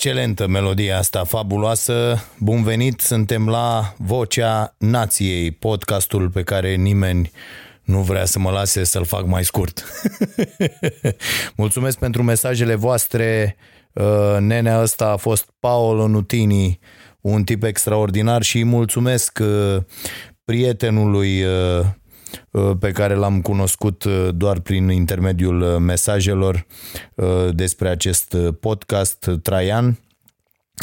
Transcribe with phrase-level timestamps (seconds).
[0.00, 2.24] Excelentă melodia asta, fabuloasă.
[2.38, 7.30] Bun venit, suntem la Vocea Nației, podcastul pe care nimeni
[7.82, 9.84] nu vrea să mă lase să-l fac mai scurt.
[11.56, 13.56] Mulțumesc pentru mesajele voastre.
[13.92, 16.78] Uh, Nenea ăsta a fost Paolo Nutini,
[17.20, 19.76] un tip extraordinar și îi mulțumesc uh,
[20.44, 21.86] prietenului uh, uh,
[22.78, 26.66] pe care l-am cunoscut uh, doar prin intermediul uh, mesajelor
[27.14, 29.98] uh, despre acest uh, podcast, Traian.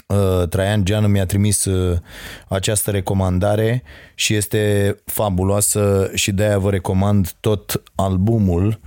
[0.08, 1.98] Uh, Traian Geanu mi-a trimis uh,
[2.48, 3.83] această recomandare
[4.16, 8.80] și este fabuloasă și de-aia vă recomand tot albumul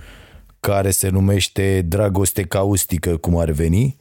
[0.61, 3.97] care se numește Dragoste caustică, cum ar veni.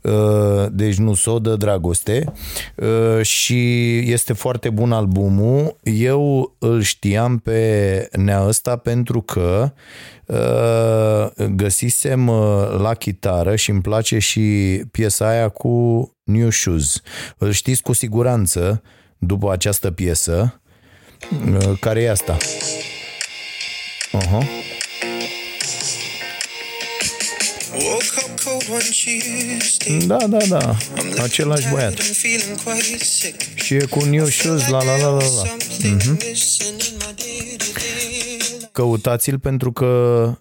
[0.00, 2.32] Uh, Deci nu sodă, dragoste.
[2.76, 5.76] Uh, Și este foarte bun albumul.
[5.82, 9.72] Eu îl știam pe nea ăsta pentru că
[10.26, 14.40] uh, găsisem uh, la chitară și îmi place și
[14.90, 15.70] piesa aia cu
[16.22, 17.00] New Shoes.
[17.38, 18.82] Îl știți cu siguranță
[19.18, 20.60] după această piesă,
[21.30, 22.36] uh, care e asta.
[24.18, 24.46] Uh-huh.
[30.06, 30.76] Da, da, da.
[30.76, 31.94] I'm Același looking băiat.
[31.94, 33.54] tired and feeling quite sick.
[33.54, 35.20] Și e cu New Shoes, la la la la la.
[35.20, 38.68] Something missing in my day-to-day.
[38.72, 39.86] Căutați-l pentru că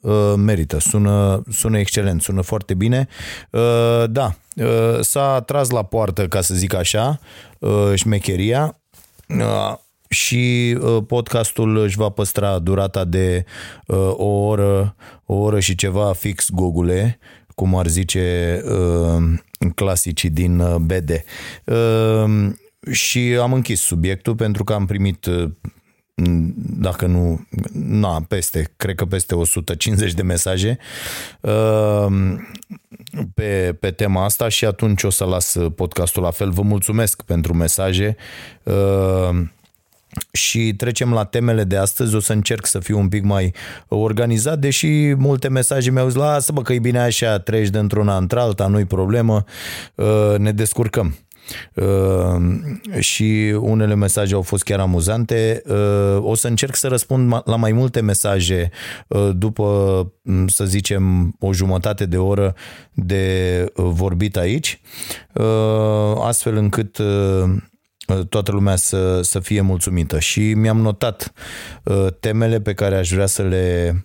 [0.02, 3.08] uh, merită, sună, sună excelent, sună foarte bine.
[3.50, 7.20] Uh, da, uh, s-a tras la poartă, ca să zic așa,
[7.60, 8.80] uh, șmecheria.
[9.28, 9.74] Uh,
[10.10, 13.46] și uh, podcastul își va păstra durata de
[13.88, 14.96] uh, o oră,
[15.26, 17.20] o oră și ceva fix gogule,
[17.56, 19.24] cum ar zice uh,
[19.76, 21.24] clasicii din uh, BD.
[21.66, 22.50] Uh,
[22.92, 25.50] și am închis subiectul pentru că am primit uh,
[26.80, 30.78] dacă nu, na, peste, cred că peste 150 de mesaje
[31.42, 32.06] uh,
[33.34, 36.52] pe, pe tema asta și atunci o să las podcastul la fel.
[36.52, 38.16] Vă mulțumesc pentru mesaje
[38.64, 39.42] uh,
[40.32, 42.16] și trecem la temele de astăzi.
[42.16, 43.54] O să încerc să fiu un pic mai
[43.88, 48.18] organizat, deși multe mesaje mi-au zis, lasă bă că e bine așa, treci de într-una
[48.18, 49.44] într-alta, nu-i problemă,
[49.96, 51.16] uh, ne descurcăm.
[51.76, 52.42] Uh,
[53.00, 55.62] și unele mesaje au fost chiar amuzante.
[55.68, 58.70] Uh, o să încerc să răspund ma- la mai multe mesaje
[59.08, 59.66] uh, după,
[60.22, 62.56] m, să zicem, o jumătate de oră
[62.94, 64.82] de uh, vorbit aici,
[65.34, 67.52] uh, astfel încât uh,
[68.30, 70.20] toată lumea să, să fie mulțumită.
[70.20, 71.34] Și mi-am notat
[71.84, 73.96] uh, temele pe care aș vrea să le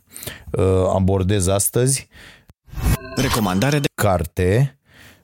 [0.51, 0.65] uh,
[0.95, 2.09] abordez astăzi.
[3.17, 4.79] Recomandare de Carte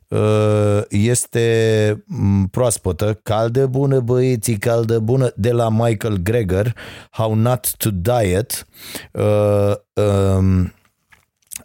[0.08, 6.76] uh, este m, proaspătă, caldă bună băieții, caldă bună, de la Michael Greger,
[7.10, 8.66] How Not to Diet.
[9.12, 9.72] Uh,
[10.36, 10.72] um,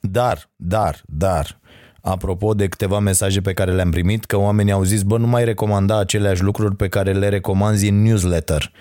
[0.01, 1.59] dar, dar, dar,
[2.07, 5.45] apropo de câteva mesaje pe care le-am primit, că oamenii au zis, bă, nu mai
[5.45, 8.71] recomanda aceleași lucruri pe care le recomanzi în newsletter.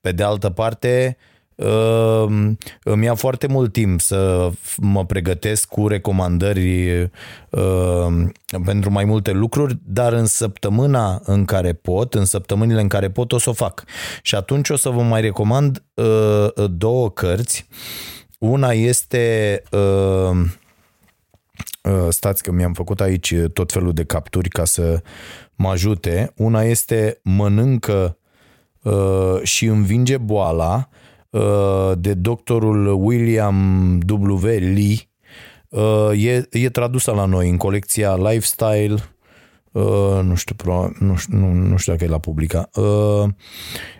[0.00, 1.16] Pe de altă parte,
[1.54, 2.24] uh,
[2.82, 7.02] îmi ia foarte mult timp să f- mă pregătesc cu recomandări
[7.50, 8.06] uh,
[8.64, 13.32] pentru mai multe lucruri, dar în săptămâna în care pot, în săptămânile în care pot,
[13.32, 13.84] o să o fac.
[14.22, 17.66] Și atunci o să vă mai recomand uh, două cărți
[18.38, 19.78] una este uh,
[20.30, 20.46] uh,
[22.08, 25.02] stați că mi-am făcut aici tot felul de capturi ca să
[25.54, 26.32] mă ajute.
[26.36, 28.18] Una este mănâncă
[28.82, 30.88] uh, și învinge boala
[31.30, 34.46] uh, de doctorul William W.
[34.46, 34.96] Lee.
[35.68, 38.96] Uh, e, e tradusă la noi în colecția Lifestyle
[39.72, 42.68] Uh, nu știu, probabil, nu, știu, nu, nu știu dacă e la publica.
[42.74, 43.24] Uh,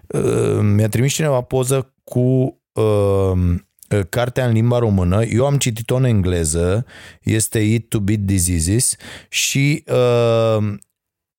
[0.06, 2.20] uh, mi-a trimis cineva poză cu
[2.72, 3.54] uh,
[4.08, 5.24] cartea în limba română.
[5.24, 6.84] Eu am citit-o în engleză,
[7.22, 8.96] este It to Beat Diseases
[9.28, 10.74] și uh,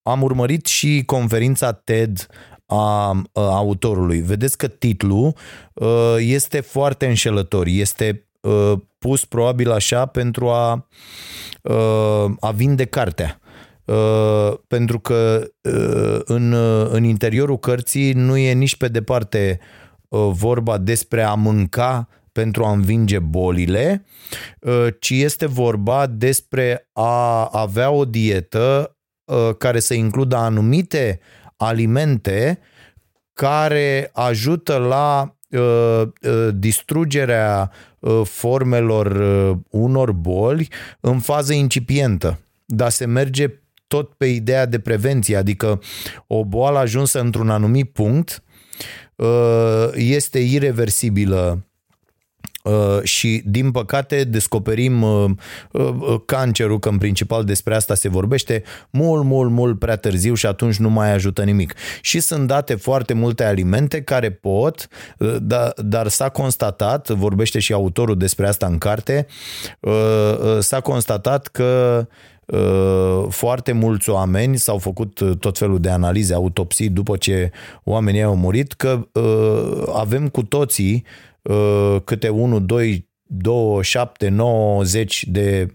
[0.02, 2.28] am urmărit și conferința TED
[2.66, 4.22] a, a autorului.
[4.22, 5.34] Vedeți că titlul
[5.74, 10.88] uh, este foarte înșelător, este uh, pus probabil așa pentru a,
[11.62, 13.40] uh, a vinde cartea.
[13.86, 19.60] Uh, pentru că uh, în, uh, în interiorul cărții nu e nici pe departe
[20.32, 22.08] vorba despre a mânca
[22.40, 24.06] pentru a învinge bolile,
[25.00, 28.98] ci este vorba despre a avea o dietă
[29.58, 31.20] care să includă anumite
[31.58, 32.60] alimente
[33.34, 35.36] care ajută la
[36.54, 37.72] distrugerea
[38.24, 39.08] formelor
[39.70, 40.68] unor boli
[41.00, 42.40] în fază incipientă.
[42.66, 43.48] Dar se merge
[43.88, 45.82] tot pe ideea de prevenție, adică
[46.28, 48.44] o boală ajunsă într-un anumit punct
[49.16, 51.69] uh, este irreversibilă uh,
[53.04, 55.30] și din păcate descoperim uh,
[56.26, 60.76] cancerul, că în principal despre asta se vorbește, mult, mult, mult prea târziu și atunci
[60.76, 61.74] nu mai ajută nimic.
[62.02, 64.88] Și sunt date foarte multe alimente care pot,
[65.42, 69.28] dar, dar s-a constatat, vorbește și autorul despre asta în carte,
[70.60, 72.08] s-a constatat că
[72.50, 77.52] Uh, foarte mulți oameni s-au făcut uh, tot felul de analize, autopsii după ce
[77.84, 81.06] oamenii au murit, că uh, avem cu toții
[82.04, 85.74] câte 1, 2, 2, 7, 9, 10 de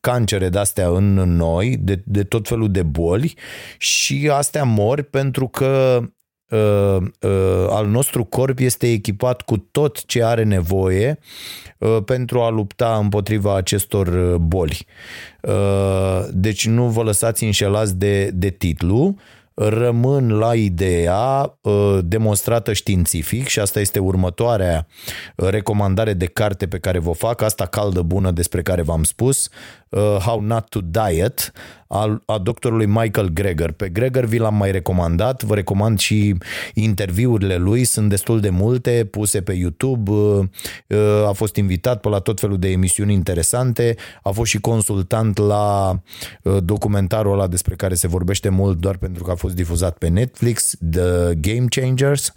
[0.00, 3.34] cancere de-astea în noi, de, de tot felul de boli
[3.78, 6.00] și astea mor pentru că
[6.50, 11.18] uh, uh, al nostru corp este echipat cu tot ce are nevoie
[11.78, 14.86] uh, pentru a lupta împotriva acestor uh, boli.
[15.42, 19.16] Uh, deci nu vă lăsați înșelați de, de titlu,
[19.58, 24.86] rămân la ideea uh, demonstrată științific și asta este următoarea
[25.36, 29.48] recomandare de carte pe care vă fac, asta caldă bună despre care v-am spus,
[29.88, 31.52] uh, How Not to Diet,
[31.88, 33.72] al, a doctorului Michael Greger.
[33.72, 36.34] Pe Greger vi l-am mai recomandat, vă recomand și
[36.74, 40.48] interviurile lui, sunt destul de multe, puse pe YouTube, uh,
[41.26, 46.00] a fost invitat pe la tot felul de emisiuni interesante, a fost și consultant la
[46.60, 50.76] documentarul ăla despre care se vorbește mult doar pentru că a fost difuzat pe Netflix,
[50.90, 52.32] The Game Changers.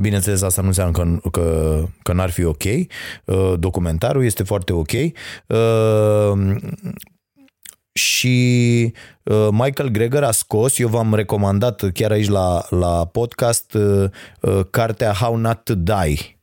[0.00, 2.62] Bineînțeles, asta nu înseamnă că, că, că n-ar fi ok.
[2.64, 4.92] Uh, documentarul este foarte ok.
[5.46, 6.56] Uh,
[7.92, 8.92] și
[9.22, 13.76] uh, Michael Greger a scos, eu v-am recomandat chiar aici la, la podcast,
[14.70, 16.40] cartea How Not to Die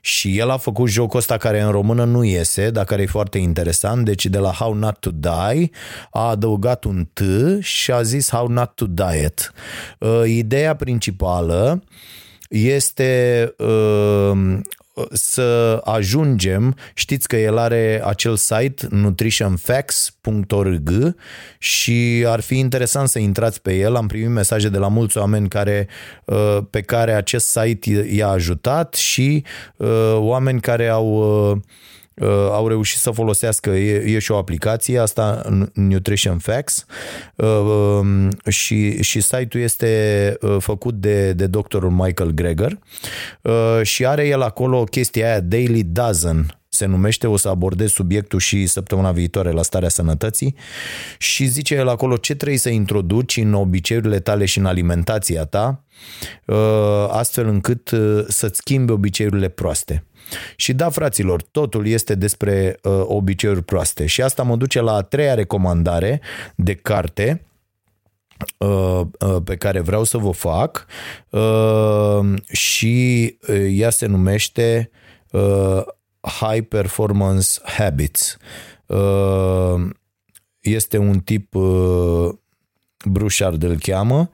[0.00, 3.38] și el a făcut jocul ăsta care în română nu iese, dar care e foarte
[3.38, 4.04] interesant.
[4.04, 5.70] Deci de la How Not to Die
[6.10, 7.20] a adăugat un T
[7.60, 9.52] și a zis How Not to Diet.
[10.26, 11.82] Ideea principală
[12.50, 14.32] este uh,
[15.12, 21.14] să ajungem, știți că el are acel site nutritionfacts.org
[21.58, 23.96] și ar fi interesant să intrați pe el.
[23.96, 25.88] Am primit mesaje de la mulți oameni care,
[26.24, 29.44] uh, pe care acest site i-a ajutat și
[29.76, 31.58] uh, oameni care au Uh,
[32.50, 36.86] au reușit să folosească, e, e și o aplicație, asta Nutrition Facts
[37.34, 42.78] uh, um, și, și site-ul este uh, făcut de, de doctorul Michael Greger
[43.82, 48.66] și are el acolo chestia aia Daily Dozen, se numește, o să abordez subiectul și
[48.66, 50.54] săptămâna viitoare la starea sănătății
[51.18, 55.84] și zice el acolo ce trebuie să introduci în obiceiurile tale și în alimentația ta
[57.08, 57.90] astfel încât
[58.28, 60.04] să-ți schimbi obiceiurile proaste.
[60.56, 64.06] Și da, fraților, totul este despre uh, obiceiuri proaste.
[64.06, 66.20] Și asta mă duce la a treia recomandare
[66.54, 67.44] de carte
[68.58, 70.86] uh, uh, pe care vreau să vă fac
[71.30, 72.20] uh,
[72.52, 73.24] și
[73.70, 74.90] ea se numește
[76.20, 78.36] High Performance Habits.
[80.60, 81.54] Este un tip
[83.04, 84.30] Brușard îl cheamă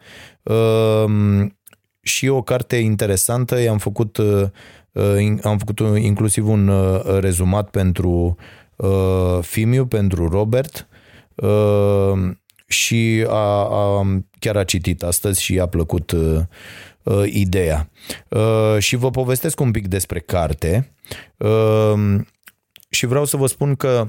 [2.03, 4.49] și e o carte interesantă, i-am făcut Uh,
[5.43, 8.37] am făcut inclusiv un uh, rezumat pentru
[8.77, 10.89] uh, Fimiu, pentru Robert
[12.67, 14.07] și a, a,
[14.39, 17.91] chiar a citit astăzi și i-a plăcut uh, ideea.
[18.29, 20.93] Uh, și vă povestesc un pic despre carte
[21.37, 22.21] uh,
[22.89, 24.09] și vreau să vă spun că,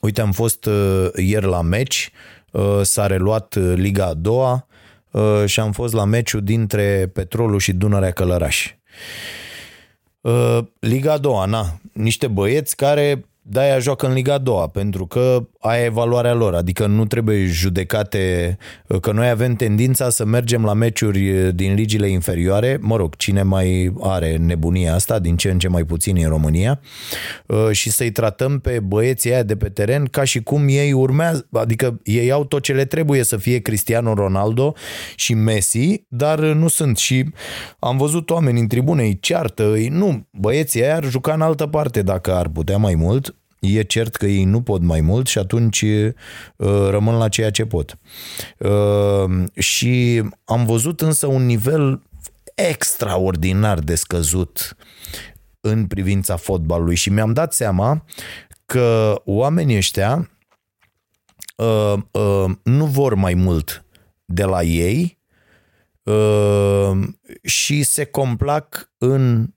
[0.00, 2.10] uite, am fost uh, ieri la meci,
[2.50, 4.66] uh, s-a reluat uh, Liga a doua
[5.10, 8.66] uh, și am fost la meciul dintre Petrolul și Dunărea Călăraș.
[8.66, 9.49] Uh,
[10.78, 15.48] Liga a doua, na, niște băieți care de-aia joacă în Liga a doua, pentru că
[15.60, 18.56] aia e valoarea lor, adică nu trebuie judecate,
[19.00, 23.92] că noi avem tendința să mergem la meciuri din ligile inferioare, mă rog, cine mai
[24.00, 26.80] are nebunia asta, din ce în ce mai puțin în România,
[27.70, 32.00] și să-i tratăm pe băieții aia de pe teren ca și cum ei urmează, adică
[32.04, 34.74] ei au tot ce le trebuie să fie Cristiano Ronaldo
[35.16, 36.96] și Messi, dar nu sunt.
[36.96, 37.24] Și
[37.78, 41.66] am văzut oameni în tribune, îi ceartă, îi, nu, băieții aia ar juca în altă
[41.66, 45.38] parte dacă ar putea mai mult, E cert că ei nu pot mai mult și
[45.38, 47.98] atunci uh, rămân la ceea ce pot.
[48.58, 52.02] Uh, și am văzut însă un nivel
[52.54, 54.76] extraordinar de scăzut
[55.60, 58.04] în privința fotbalului și mi-am dat seama
[58.66, 60.30] că oamenii ăștia
[61.56, 63.84] uh, uh, nu vor mai mult
[64.24, 65.18] de la ei
[66.02, 66.98] uh,
[67.42, 69.48] și se complac în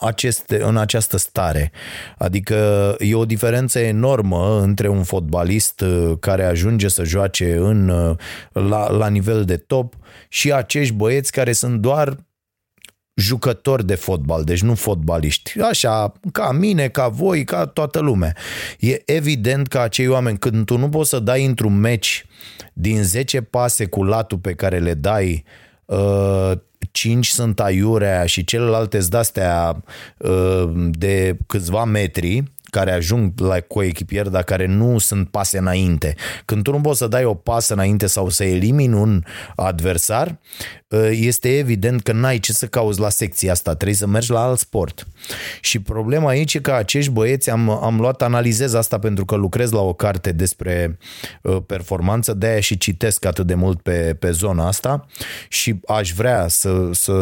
[0.00, 1.72] aceste, în această stare.
[2.18, 8.16] Adică e o diferență enormă între un fotbalist uh, care ajunge să joace în, uh,
[8.52, 9.94] la, la nivel de top
[10.28, 12.16] și acești băieți care sunt doar
[13.14, 15.60] jucători de fotbal, deci nu fotbaliști.
[15.60, 18.36] Așa, ca mine, ca voi, ca toată lumea.
[18.78, 22.26] E evident că acei oameni, când tu nu poți să dai într-un meci
[22.72, 25.44] din 10 pase cu latul pe care le dai,
[25.84, 26.52] uh,
[26.94, 29.82] 5 sunt aiurea și celelalte de-astea
[30.18, 32.42] uh, de câțiva metri,
[32.74, 36.14] care ajung la coechipier, dar care nu sunt pase înainte.
[36.44, 39.22] Când tu nu poți să dai o pasă înainte sau să elimini un
[39.56, 40.38] adversar,
[40.92, 44.42] ă, este evident că n-ai ce să cauți la secția asta, trebuie să mergi la
[44.42, 45.06] alt sport.
[45.60, 49.70] Și problema aici e că acești băieți, am, am luat, analizez asta pentru că lucrez
[49.70, 50.98] la o carte despre
[51.44, 55.06] ă, performanță, de-aia și citesc atât de mult pe, pe zona asta
[55.48, 57.12] și aș vrea să, să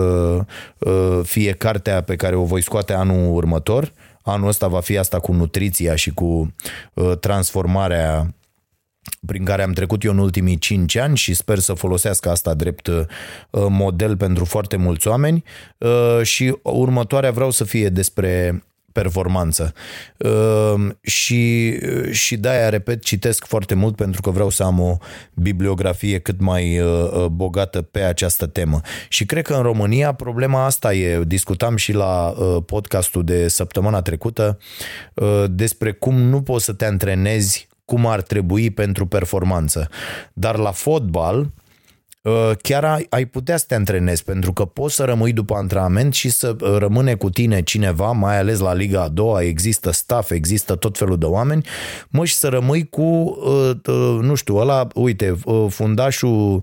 [0.84, 3.92] ă, fie cartea pe care o voi scoate anul următor,
[4.22, 6.54] Anul ăsta va fi asta cu nutriția și cu
[6.94, 8.34] uh, transformarea
[9.26, 12.86] prin care am trecut eu în ultimii 5 ani și sper să folosească asta drept
[12.86, 13.04] uh,
[13.50, 15.44] model pentru foarte mulți oameni.
[15.78, 18.62] Uh, și următoarea vreau să fie despre
[18.92, 19.72] performanță.
[20.16, 21.74] Ehm, și,
[22.10, 24.96] și de-aia, repet, citesc foarte mult pentru că vreau să am o
[25.34, 28.80] bibliografie cât mai uh, uh, bogată pe această temă.
[29.08, 34.02] Și cred că în România problema asta e, discutam și la uh, podcastul de săptămâna
[34.02, 34.58] trecută
[35.50, 39.88] despre cum nu poți să te antrenezi cum ar trebui pentru performanță.
[40.32, 41.61] Dar la fotbal, Uh,
[42.62, 46.30] chiar ai, ai putea să te antrenezi, pentru că poți să rămâi după antrenament și
[46.30, 50.74] să uh, rămâne cu tine cineva, mai ales la Liga a doua, există staff, există
[50.74, 51.66] tot felul de oameni,
[52.08, 55.36] mă, și să rămâi cu, uh, nu știu, ăla, uite,
[55.68, 56.62] fundașul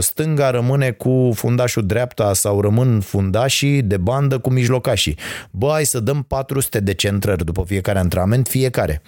[0.00, 5.18] stânga rămâne cu fundașul dreapta sau rămân fundașii de bandă cu mijlocașii.
[5.50, 9.02] Bă, hai să dăm 400 de centrări după fiecare antrenament, fiecare.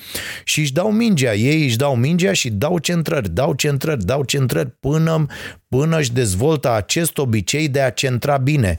[0.45, 4.71] Și își dau mingea, ei își dau mingea și dau centrări, dau centrări, dau centrări
[4.81, 5.26] până
[5.69, 8.77] până își dezvoltă acest obicei de a centra bine.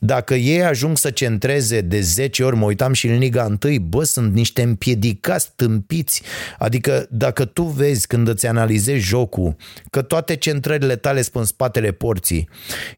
[0.00, 4.04] Dacă ei ajung să centreze de 10 ori, mă uitam și în Liga 1, bă,
[4.04, 6.22] sunt niște împiedicați, tâmpiți.
[6.58, 9.56] Adică dacă tu vezi când îți analizezi jocul
[9.90, 12.48] că toate centrările tale sunt în spatele porții,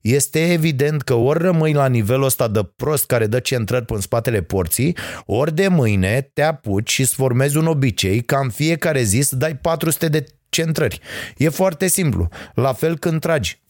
[0.00, 4.00] este evident că ori rămâi la nivelul ăsta de prost care dă centrări pe în
[4.00, 4.96] spatele porții,
[5.26, 9.36] ori de mâine te apuci și îți formezi un obicei ca în fiecare zi să
[9.36, 11.00] dai 400 de centrări.
[11.37, 12.28] E foarte simplu.
[12.54, 13.61] La fel când tragi.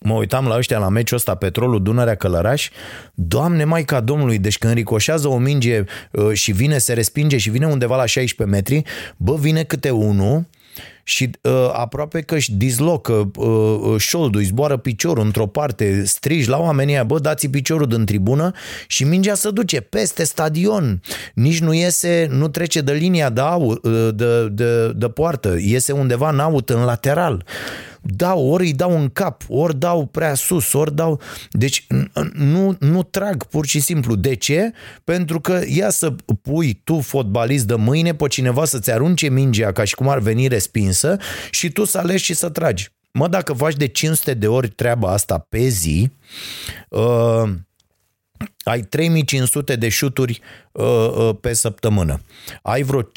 [0.00, 2.70] Mă uitam la ăștia la meciul ăsta, Petrolul Dunărea Călăraș,
[3.14, 7.66] Doamne Maica Domnului, deci când ricoșează o minge uh, și vine, se respinge și vine
[7.66, 8.82] undeva la 16 metri,
[9.16, 10.46] bă, vine câte unul
[11.02, 16.48] și uh, aproape că își dislocă uh, uh, șoldul, îi zboară piciorul într-o parte, strigi
[16.48, 18.52] la oamenii aia, bă, dați piciorul din tribună
[18.86, 21.02] și mingea se duce peste stadion.
[21.34, 25.92] Nici nu iese, nu trece de linia de, au, uh, de, de, de poartă, iese
[25.92, 27.44] undeva în aut, în lateral
[28.04, 31.20] dau, ori îi dau în cap, ori dau prea sus, ori dau...
[31.50, 31.86] Deci
[32.32, 34.14] nu, nu trag pur și simplu.
[34.14, 34.72] De ce?
[35.04, 39.84] Pentru că ia să pui tu, fotbalist de mâine, pe cineva să-ți arunce mingea ca
[39.84, 41.16] și cum ar veni respinsă
[41.50, 42.92] și tu să alegi și să tragi.
[43.12, 46.10] Mă, dacă faci de 500 de ori treaba asta pe zi,
[46.88, 47.42] uh,
[48.64, 50.40] ai 3500 de șuturi
[50.72, 52.20] uh, uh, pe săptămână.
[52.62, 53.08] Ai vreo 15.000,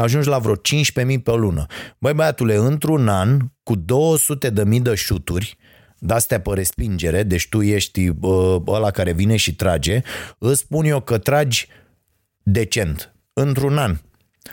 [0.00, 1.66] ajungi la vreo 15.000 pe lună.
[1.98, 5.56] Băi băiatule, într-un an, cu 200 de mii de șuturi,
[5.98, 10.02] de-astea pe respingere, deci tu ești uh, ăla care vine și trage,
[10.38, 11.68] îți spun eu că tragi
[12.42, 13.96] decent, într-un an.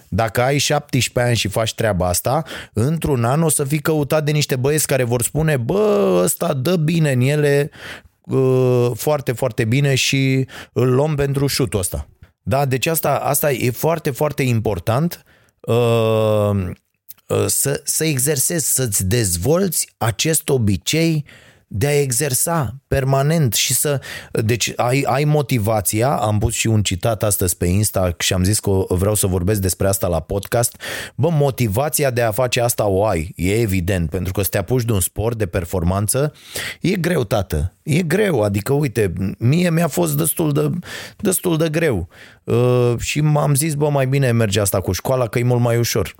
[0.10, 2.44] Dacă ai 17 ani și faci treaba asta,
[2.74, 6.76] într-un an o să fii căutat de niște băieți care vor spune, bă, ăsta dă
[6.76, 7.70] bine în ele,
[8.26, 12.08] uh, foarte, foarte bine și îl luăm pentru șutul ăsta.
[12.42, 15.24] Da, deci asta, asta e foarte, foarte important
[15.60, 16.52] uh,
[17.28, 21.26] uh, să, să exersezi, să-ți dezvolți acest obicei
[21.68, 24.02] de a exersa permanent și să...
[24.32, 28.60] Deci ai, ai motivația, am pus și un citat astăzi pe Insta și am zis
[28.60, 30.82] că vreau să vorbesc despre asta la podcast.
[31.16, 34.84] Bă, motivația de a face asta o ai, e evident, pentru că să te apuci
[34.84, 36.34] de un sport de performanță,
[36.82, 37.74] e greu, tată.
[37.84, 40.70] E greu, adică uite, mie mi-a fost destul de,
[41.18, 42.08] destul de greu
[42.44, 45.78] uh, și m-am zis, bă, mai bine merge asta cu școala că e mult mai
[45.78, 46.16] ușor.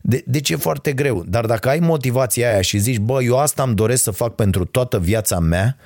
[0.00, 1.24] De, deci e foarte greu.
[1.26, 4.64] Dar dacă ai motivația aia și zici, bă, eu asta îmi doresc să fac pentru
[4.64, 5.76] toată viața mea,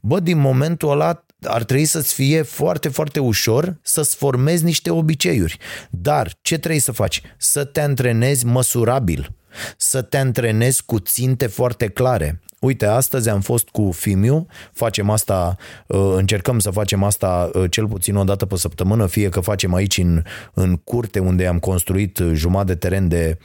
[0.00, 5.58] bă, din momentul ăla ar trebui să-ți fie foarte, foarte ușor să-ți formezi niște obiceiuri.
[5.90, 7.22] Dar ce trebuie să faci?
[7.36, 9.32] Să te antrenezi măsurabil,
[9.76, 12.40] să te antrenezi cu ținte foarte clare.
[12.60, 17.88] Uite, astăzi am fost cu Fimiu, facem asta, uh, încercăm să facem asta uh, cel
[17.88, 20.22] puțin o dată pe săptămână, fie că facem aici în,
[20.54, 23.38] în curte unde am construit jumătate de teren de,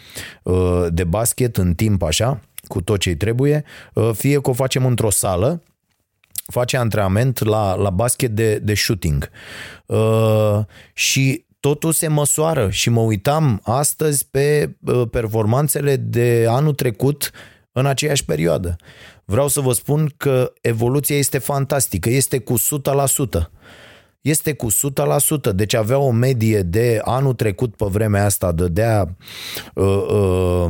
[0.43, 3.63] uh, de basket în timp așa, cu tot ce trebuie,
[4.13, 5.61] fie că o facem într-o sală,
[6.45, 9.29] face antrenament la, la basket de, de shooting.
[9.85, 10.59] Uh,
[10.93, 14.75] și totul se măsoară și mă uitam astăzi pe
[15.11, 17.31] performanțele de anul trecut
[17.71, 18.75] în aceeași perioadă.
[19.25, 23.49] Vreau să vă spun că evoluția este fantastică, este cu 100%.
[24.21, 29.15] Este cu 100%, deci avea o medie de anul trecut pe vremea asta, dădea
[29.73, 30.65] uh, uh,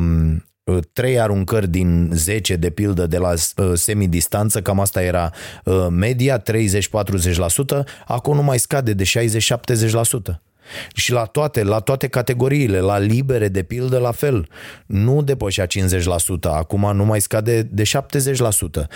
[0.64, 5.32] uh, 3 aruncări din 10 de pildă de la uh, semidistanță, cam asta era
[5.64, 6.44] uh, media, 30-40%,
[8.06, 9.04] acum nu mai scade de
[10.34, 10.51] 60-70%.
[10.94, 14.48] Și la toate, la toate categoriile, la libere, de pildă, la fel.
[14.86, 15.68] Nu depășea 50%,
[16.42, 18.86] acum nu mai scade de 70%.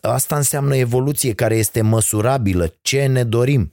[0.00, 2.72] Asta înseamnă evoluție care este măsurabilă.
[2.82, 3.72] Ce ne dorim?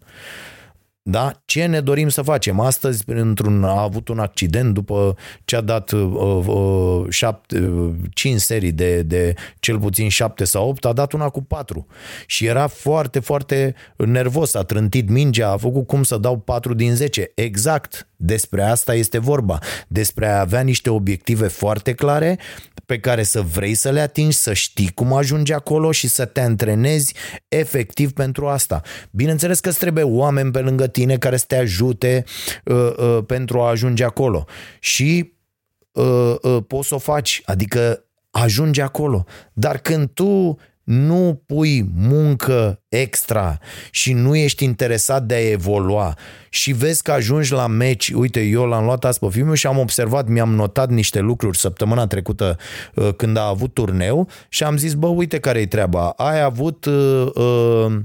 [1.09, 1.41] Da?
[1.45, 2.59] Ce ne dorim să facem?
[2.59, 8.39] Astăzi, într-un, a avut un accident după ce a dat uh, uh, șapte, uh, cinci
[8.39, 11.87] serii de, de cel puțin șapte sau opt, a dat una cu patru.
[12.25, 16.95] Și era foarte, foarte nervos, a trântit mingea, a făcut cum să dau patru din
[16.95, 17.31] zece.
[17.35, 19.59] Exact despre asta este vorba.
[19.87, 22.39] Despre a avea niște obiective foarte clare
[22.85, 26.41] pe care să vrei să le atingi, să știi cum ajungi acolo și să te
[26.41, 27.13] antrenezi
[27.47, 28.81] efectiv pentru asta.
[29.11, 32.23] Bineînțeles că îți trebuie oameni pe lângă tine care să te ajute
[32.63, 34.45] uh, uh, pentru a ajunge acolo.
[34.79, 35.33] Și
[35.91, 39.25] uh, uh, poți să o faci, adică ajungi acolo.
[39.53, 43.57] Dar când tu nu pui muncă extra
[43.91, 46.17] și nu ești interesat de a evolua.
[46.49, 49.77] Și vezi că ajungi la meci, uite, eu l-am luat azi pe filmul și am
[49.77, 52.57] observat, mi-am notat niște lucruri săptămâna trecută
[52.95, 56.85] uh, când a avut turneu și am zis, bă, uite care e treaba, ai avut
[56.85, 57.95] uh, uh,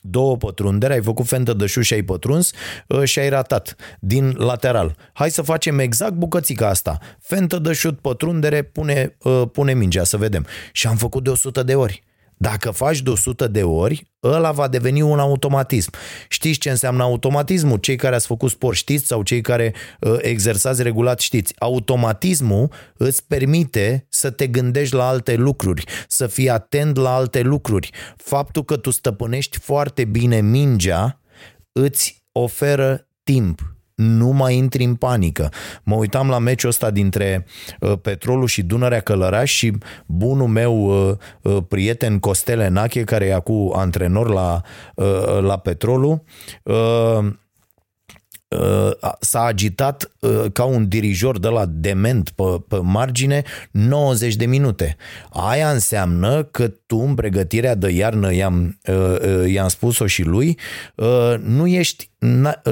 [0.00, 2.52] două pătrunderi, ai făcut fentă de șu și ai pătruns
[2.86, 4.96] uh, și ai ratat din lateral.
[5.12, 6.98] Hai să facem exact bucățica asta.
[7.20, 10.46] Fentă de șut, pătrundere, pune, uh, pune mingea să vedem.
[10.72, 12.02] Și am făcut de 100 de ori.
[12.42, 15.90] Dacă faci de 100 de ori, ăla va deveni un automatism.
[16.28, 17.78] Știți ce înseamnă automatismul?
[17.78, 21.54] Cei care ați făcut sport știți sau cei care uh, exersați regulat știți.
[21.58, 27.90] Automatismul îți permite să te gândești la alte lucruri, să fii atent la alte lucruri.
[28.16, 31.20] Faptul că tu stăpânești foarte bine mingea
[31.72, 35.48] îți oferă timp nu mai intri în panică.
[35.82, 37.46] Mă uitam la meciul ăsta dintre
[37.80, 39.72] uh, Petrolul și Dunărea Călăraș și
[40.06, 44.60] bunul meu uh, uh, prieten Costele Nache, care e acum antrenor la,
[44.94, 46.22] uh, la Petrolul,
[46.62, 47.32] uh, Uh,
[49.20, 54.96] s-a agitat uh, ca un dirijor de la dement pe, pe margine 90 de minute.
[55.30, 60.58] Aia înseamnă că tu în pregătirea de iarnă, i-am, uh, i-am spus-o și lui,
[61.42, 62.10] nu ești,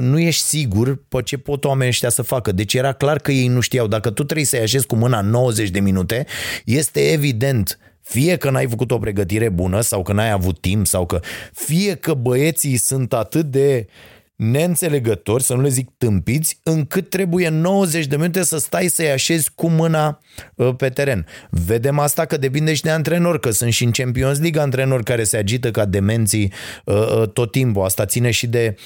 [0.01, 2.53] nu ești sigur pe ce pot oamenii ăștia să facă.
[2.53, 3.87] Deci era clar că ei nu știau.
[3.87, 6.27] Dacă tu trebuie să-i așezi cu mâna 90 de minute,
[6.65, 11.07] este evident fie că n-ai făcut o pregătire bună sau că n-ai avut timp sau
[11.07, 11.21] că
[11.53, 17.49] fie că băieții sunt atât de uh, neînțelegători, să nu le zic tâmpiți, încât trebuie
[17.49, 20.21] 90 de minute să stai să-i așezi cu mâna
[20.55, 21.27] uh, pe teren.
[21.51, 25.25] Vedem asta că depinde și de antrenor, că sunt și în Champions League antrenori care
[25.25, 26.53] se agită ca demenții
[26.85, 27.85] uh, uh, tot timpul.
[27.85, 28.77] Asta ține și de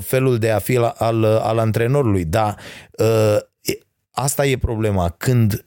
[0.00, 2.24] felul de a fi al, al antrenorului.
[2.24, 2.56] Dar
[4.10, 5.08] asta e problema.
[5.08, 5.66] Când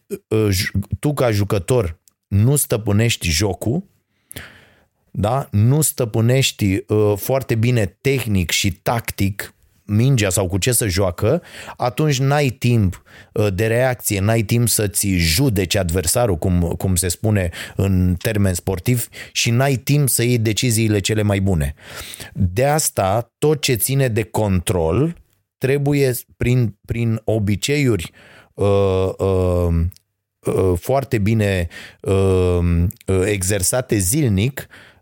[1.00, 3.84] tu ca jucător nu stăpânești jocul,
[5.16, 5.48] da?
[5.52, 9.54] nu stăpânești uh, foarte bine tehnic și tactic
[9.86, 11.42] mingea sau cu ce să joacă,
[11.78, 17.50] atunci n-ai timp uh, de reacție, n-ai timp să-ți judeci adversarul, cum, cum se spune
[17.76, 21.74] în termen sportiv, și n-ai timp să iei deciziile cele mai bune.
[22.34, 25.16] De asta, tot ce ține de control
[25.58, 28.12] trebuie prin, prin obiceiuri
[28.54, 29.68] uh, uh,
[30.40, 31.68] uh, foarte bine
[32.02, 32.60] uh,
[33.06, 34.93] uh exersate zilnic, Uh,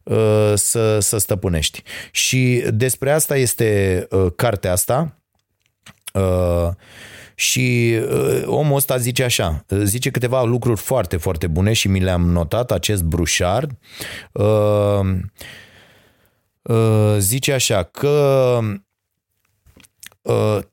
[0.55, 1.83] să, să stăpânești.
[2.11, 5.21] Și despre asta este uh, cartea asta.
[6.13, 6.69] Uh,
[7.35, 7.99] și
[8.45, 13.03] omul ăsta zice așa, zice câteva lucruri foarte, foarte bune și mi le-am notat, acest
[13.03, 13.71] Brușard.
[17.17, 18.59] Zice așa că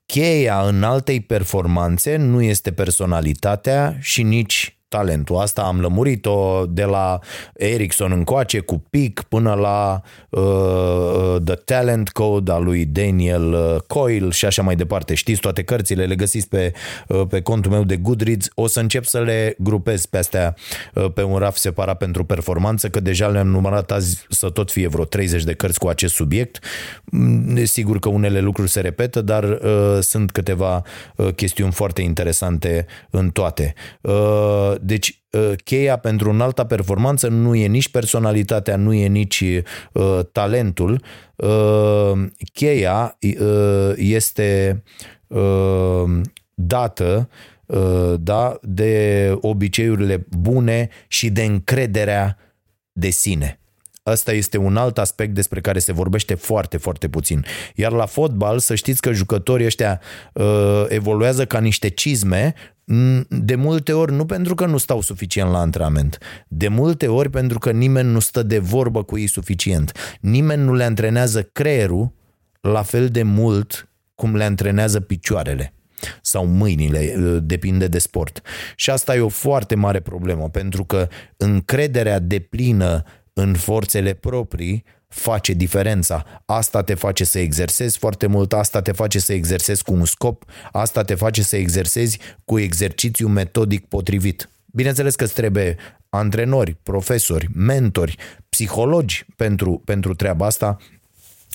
[0.06, 5.36] cheia în altei performanțe nu este personalitatea și nici talentul.
[5.36, 7.18] Asta am lămurit-o de la
[7.54, 14.30] Ericsson încoace cu pic până la uh, The Talent Code al lui Daniel uh, Coyle
[14.30, 15.14] și așa mai departe.
[15.14, 16.72] Știți toate cărțile, le găsiți pe,
[17.08, 18.48] uh, pe contul meu de Goodreads.
[18.54, 20.54] O să încep să le grupez pe astea
[20.94, 24.88] uh, pe un raf separat pentru performanță, că deja le-am numărat azi să tot fie
[24.88, 26.64] vreo 30 de cărți cu acest subiect.
[27.04, 30.82] Mm, sigur că unele lucruri se repetă, dar uh, sunt câteva
[31.16, 33.74] uh, chestiuni foarte interesante în toate.
[34.00, 39.44] Uh, deci uh, cheia pentru înalta performanță nu e nici personalitatea, nu e nici
[39.92, 41.02] uh, talentul.
[41.36, 42.12] Uh,
[42.52, 44.82] cheia uh, este
[45.26, 46.20] uh,
[46.54, 47.28] dată
[47.66, 52.36] uh, da, de obiceiurile bune și de încrederea
[52.92, 53.60] de sine.
[54.08, 57.44] Asta este un alt aspect despre care se vorbește foarte, foarte puțin.
[57.74, 60.00] Iar la fotbal, să știți că jucătorii ăștia
[60.32, 62.54] uh, evoluează ca niște cizme,
[63.28, 66.18] de multe ori nu pentru că nu stau suficient la antrenament,
[66.48, 69.92] de multe ori pentru că nimeni nu stă de vorbă cu ei suficient.
[70.20, 72.12] Nimeni nu le antrenează creierul
[72.60, 75.72] la fel de mult cum le antrenează picioarele
[76.22, 78.40] sau mâinile, uh, depinde de sport.
[78.76, 83.02] Și asta e o foarte mare problemă, pentru că încrederea deplină
[83.38, 86.42] în forțele proprii face diferența.
[86.44, 90.44] Asta te face să exersezi foarte mult, asta te face să exersezi cu un scop,
[90.72, 94.48] asta te face să exersezi cu exercițiu metodic potrivit.
[94.66, 95.76] Bineînțeles că îți trebuie
[96.08, 98.16] antrenori, profesori, mentori,
[98.48, 100.76] psihologi pentru, pentru treaba asta,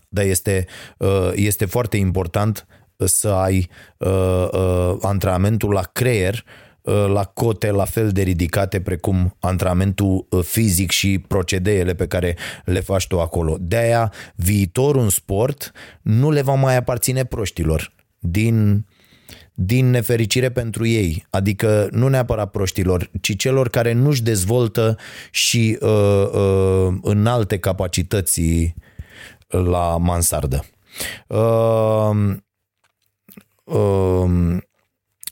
[0.10, 0.66] dar este,
[0.98, 2.68] uh, este foarte important
[2.98, 9.36] să ai uh, uh, antrenamentul la creier Uh, la cote la fel de ridicate precum
[9.40, 13.58] antrenamentul uh, fizic și procedeele pe care le faci tu acolo.
[13.60, 18.86] De aia viitorul în sport nu le va mai aparține proștilor din
[19.56, 24.98] din nefericire pentru ei, adică nu neapărat proștilor, ci celor care nu-și dezvoltă
[25.32, 28.74] și uh, uh, în alte capacități
[29.48, 30.66] la mansardă.
[31.28, 32.36] Uh,
[33.64, 34.58] uh,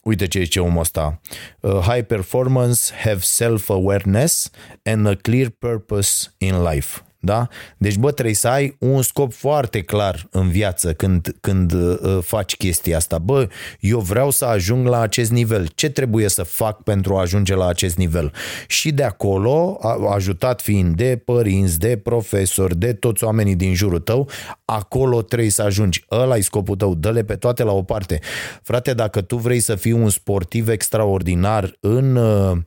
[0.04, 1.22] Uite ce zice omul ăsta.
[1.60, 4.50] Uh, high performance have self-awareness
[4.84, 7.04] and a clear purpose in life.
[7.24, 7.48] Da?
[7.78, 12.56] Deci, bă, trebuie să ai un scop foarte clar în viață când, când uh, faci
[12.56, 13.18] chestia asta.
[13.18, 13.48] Bă,
[13.80, 15.68] eu vreau să ajung la acest nivel.
[15.76, 18.34] Ce trebuie să fac pentru a ajunge la acest nivel?
[18.68, 19.80] Și de acolo,
[20.10, 24.30] ajutat fiind de părinți, de profesori, de toți oamenii din jurul tău,
[24.66, 26.06] acolo trebuie să ajungi.
[26.12, 26.96] Ăla e scopul tău.
[26.96, 28.20] Dă-le pe toate la o parte.
[28.64, 32.16] Frate, dacă tu vrei să fii un sportiv extraordinar în...
[32.16, 32.58] Uh,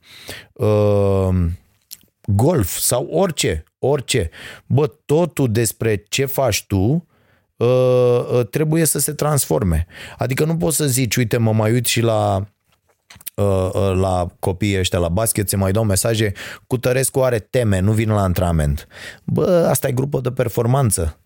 [0.52, 1.34] uh,
[2.26, 4.30] golf sau orice, orice.
[4.66, 7.06] Bă, totul despre ce faci tu
[7.56, 7.66] uh,
[8.32, 9.86] uh, trebuie să se transforme.
[10.18, 12.46] Adică nu poți să zici, uite, mă mai uit și la
[13.34, 16.32] uh, uh, la copiii ăștia la basket, se mai dau mesaje,
[16.66, 18.86] cu Tărescu are teme, nu vine la antrenament.
[19.24, 21.18] Bă, asta e grupă de performanță.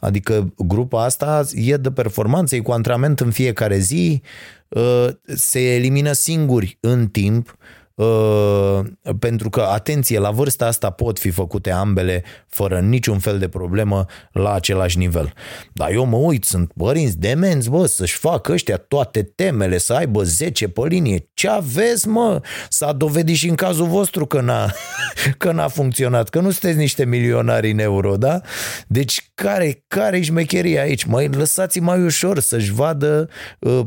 [0.00, 4.22] Adică grupa asta e de performanță, e cu antrenament în fiecare zi,
[4.68, 7.56] uh, se elimină singuri în timp,
[7.98, 8.80] Uh,
[9.18, 14.06] pentru că, atenție, la vârsta asta pot fi făcute ambele fără niciun fel de problemă
[14.32, 15.32] la același nivel.
[15.72, 20.22] Dar eu mă uit, sunt părinți demenți, bă, să-și facă ăștia toate temele, să aibă
[20.22, 21.28] 10 pe linie.
[21.34, 22.40] Ce aveți, mă?
[22.68, 24.72] S-a dovedit și în cazul vostru că n-a,
[25.38, 28.40] că n-a funcționat, că nu sunteți niște milionari în euro, da?
[28.86, 31.04] Deci care, care e șmecheria aici?
[31.04, 33.80] Mai lăsați mai ușor să-și vadă uh,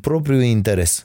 [0.00, 1.04] propriul interes.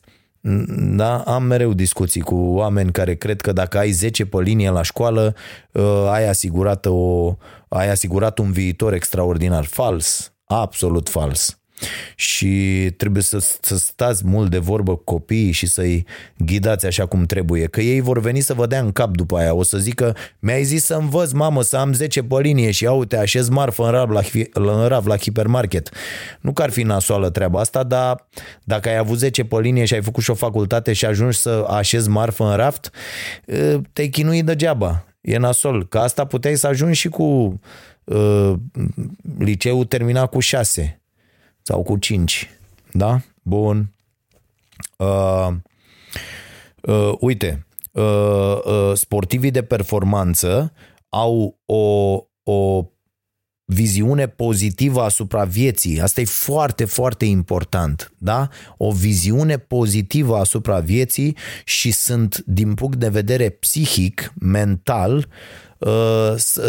[0.95, 4.81] Da, am mereu discuții cu oameni care cred că dacă ai 10 pe linie la
[4.81, 5.35] școală,
[5.71, 7.35] uh, ai asigurat, o,
[7.67, 9.65] ai asigurat un viitor extraordinar.
[9.65, 11.60] Fals, absolut fals.
[12.15, 16.05] Și trebuie să, să stați mult de vorbă cu copiii și să-i
[16.37, 19.53] ghidați așa cum trebuie, că ei vor veni să vă dea în cap după aia,
[19.53, 23.05] o să zică mi-ai zis să învăț, mamă, să am 10 pe linie și au
[23.05, 24.21] te așez marfă în rav la,
[24.53, 25.89] în rav la hipermarket.
[26.41, 28.27] Nu că ar fi nasoală treaba asta, dar
[28.63, 31.65] dacă ai avut 10 pe linie și ai făcut și o facultate și ajungi să
[31.69, 32.91] așezi marfă în raft,
[33.93, 35.05] te-ai chinuit degeaba.
[35.21, 35.87] E nasol.
[35.87, 37.59] Că asta puteai să ajungi și cu
[38.03, 38.53] uh,
[39.37, 41.00] liceul terminat cu 6
[41.61, 42.49] sau cu 5.
[42.91, 43.21] Da?
[43.41, 43.93] Bun.
[44.97, 45.47] Uh,
[46.81, 50.73] uh, uite, uh, uh, sportivii de performanță
[51.09, 52.85] au o, o
[53.65, 56.01] viziune pozitivă asupra vieții.
[56.01, 58.49] Asta e foarte, foarte important, da?
[58.77, 65.23] O viziune pozitivă asupra vieții și sunt, din punct de vedere psihic, mental, uh,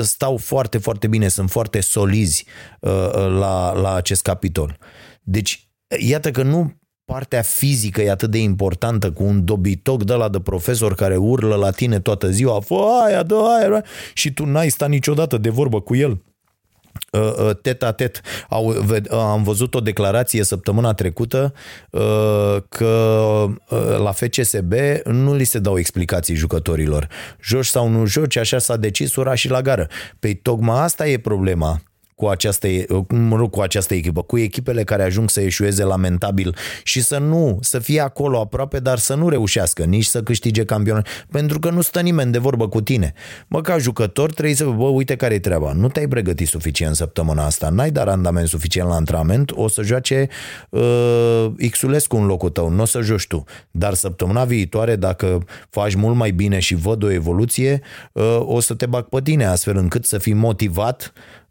[0.02, 2.44] stau foarte, foarte bine, sunt foarte solizi
[2.80, 4.78] uh, la, la acest capitol.
[5.22, 6.72] Deci, iată că nu
[7.04, 11.54] partea fizică e atât de importantă cu un dobitoc de la de profesor care urlă
[11.54, 15.80] la tine toată ziua, fă aia, dă aia, și tu n-ai stat niciodată de vorbă
[15.80, 16.31] cu el Uh, uh,
[17.62, 18.20] tet a tet.
[18.48, 21.52] Au, uh, am văzut o declarație săptămâna trecută
[22.68, 23.46] că
[23.98, 24.72] la FCSB
[25.04, 27.08] nu li se dau explicații jucătorilor.
[27.42, 29.88] Joci sau nu joci, așa s-a decis ora și la gară.
[30.18, 31.80] Păi tocmai asta e problema
[32.22, 32.68] cu această,
[33.08, 37.78] nu cu această echipă, cu echipele care ajung să eșueze lamentabil și să nu, să
[37.78, 42.00] fie acolo aproape, dar să nu reușească nici să câștige campionat, pentru că nu stă
[42.00, 43.12] nimeni de vorbă cu tine.
[43.48, 47.44] Mă, ca jucător trebuie să, bă, uite care e treaba, nu te-ai pregătit suficient săptămâna
[47.44, 50.28] asta, n-ai dat randament suficient la antrenament, o să joace
[50.70, 55.94] uh, Xulescu în locul tău, nu o să joci tu, dar săptămâna viitoare, dacă faci
[55.94, 57.80] mult mai bine și văd o evoluție,
[58.12, 61.41] uh, o să te bag pe tine, astfel încât să fii motivat Uh, uh,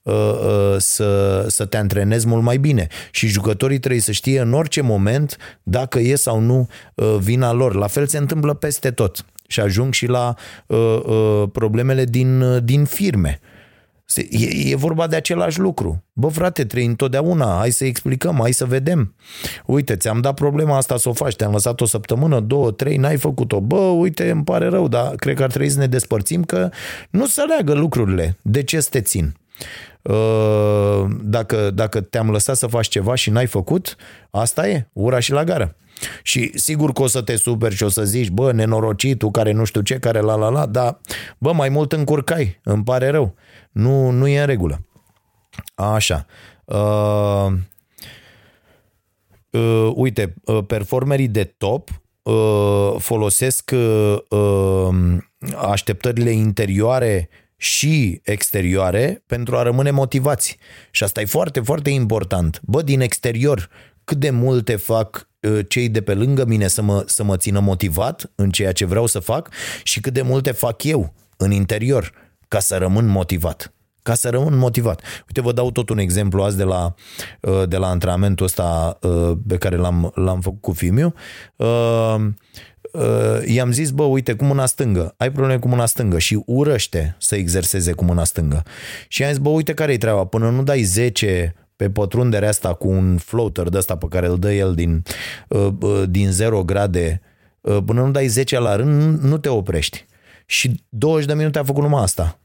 [0.77, 2.87] să, să te antrenezi mult mai bine.
[3.11, 7.75] Și jucătorii trebuie să știe în orice moment dacă e sau nu uh, vina lor.
[7.75, 9.25] La fel se întâmplă peste tot.
[9.47, 10.35] Și ajung și la
[11.51, 13.39] problemele din, din firme.
[14.15, 16.03] E, e vorba de același lucru.
[16.13, 19.15] Bă, frate, trei întotdeauna, hai să explicăm, hai să vedem.
[19.65, 23.17] Uite, ți-am dat problema asta să o faci, te-am lăsat o săptămână, două, trei, n-ai
[23.17, 23.59] făcut-o.
[23.59, 26.69] Bă, uite, îmi pare rău, dar cred că ar trebui să ne despărțim că
[27.09, 28.37] nu se leagă lucrurile.
[28.41, 29.35] De ce să te țin?
[30.01, 33.95] Uh, dacă, dacă te-am lăsat să faci ceva și n-ai făcut,
[34.29, 35.75] asta e, ura și la gară.
[36.23, 39.51] Și sigur că o să te superi și o să zici, bă, nenorocit, tu care
[39.51, 40.99] nu știu ce, care la la la, dar,
[41.37, 43.35] bă, mai mult încurcai, îmi pare rău.
[43.71, 44.85] Nu, nu e în regulă.
[45.75, 46.25] Așa.
[46.65, 47.51] Uh,
[49.49, 51.89] uh, uite, uh, performerii de top
[52.21, 55.17] uh, folosesc uh, uh,
[55.57, 57.29] așteptările interioare
[57.61, 60.57] și exterioare pentru a rămâne motivați.
[60.91, 62.59] Și asta e foarte, foarte important.
[62.63, 63.69] Bă, din exterior,
[64.03, 67.59] cât de multe fac uh, cei de pe lângă mine să mă, să mă țină
[67.59, 69.49] motivat în ceea ce vreau să fac
[69.83, 72.11] și cât de multe fac eu în interior
[72.47, 73.73] ca să rămân motivat.
[74.03, 75.01] Ca să rămân motivat.
[75.27, 76.93] Uite, vă dau tot un exemplu azi de la,
[77.41, 81.13] uh, de la antrenamentul ăsta uh, pe care l-am, l-am făcut cu Fimiu
[82.91, 87.15] uh, i-am zis, bă, uite, cu mâna stângă, ai probleme cu mâna stângă și urăște
[87.19, 88.63] să exerseze cu mâna stângă.
[89.07, 92.87] Și i-am zis, bă, uite care-i treaba, până nu dai 10 pe pătrunderea asta cu
[92.89, 95.03] un floater de asta pe care îl dă el din,
[95.47, 97.21] uh, uh, din 0 grade,
[97.61, 100.05] uh, până nu dai 10 la rând, nu te oprești.
[100.45, 102.40] Și 20 de minute a făcut numai asta.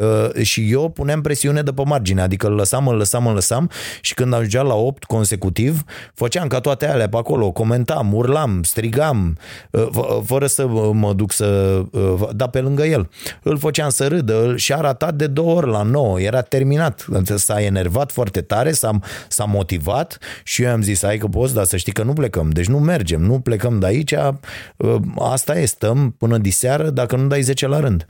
[0.00, 3.70] Uh, și eu puneam presiune de pe margine, adică îl lăsam, îl lăsam, îl lăsam
[4.00, 5.82] și când ajungea la 8 consecutiv,
[6.14, 9.38] făceam ca toate alea pe acolo, comentam, urlam, strigam,
[9.70, 9.88] uh,
[10.24, 11.80] fără să mă duc să...
[11.90, 13.10] Uh, da, pe lângă el.
[13.42, 17.06] Îl făceam să râdă și a ratat de două ori la 9, era terminat.
[17.34, 21.64] S-a enervat foarte tare, s-a, s-a motivat și eu am zis, hai că poți, dar
[21.64, 24.14] să știi că nu plecăm, deci nu mergem, nu plecăm de aici,
[25.18, 28.06] asta e, stăm până diseară dacă nu dai 10 la rând.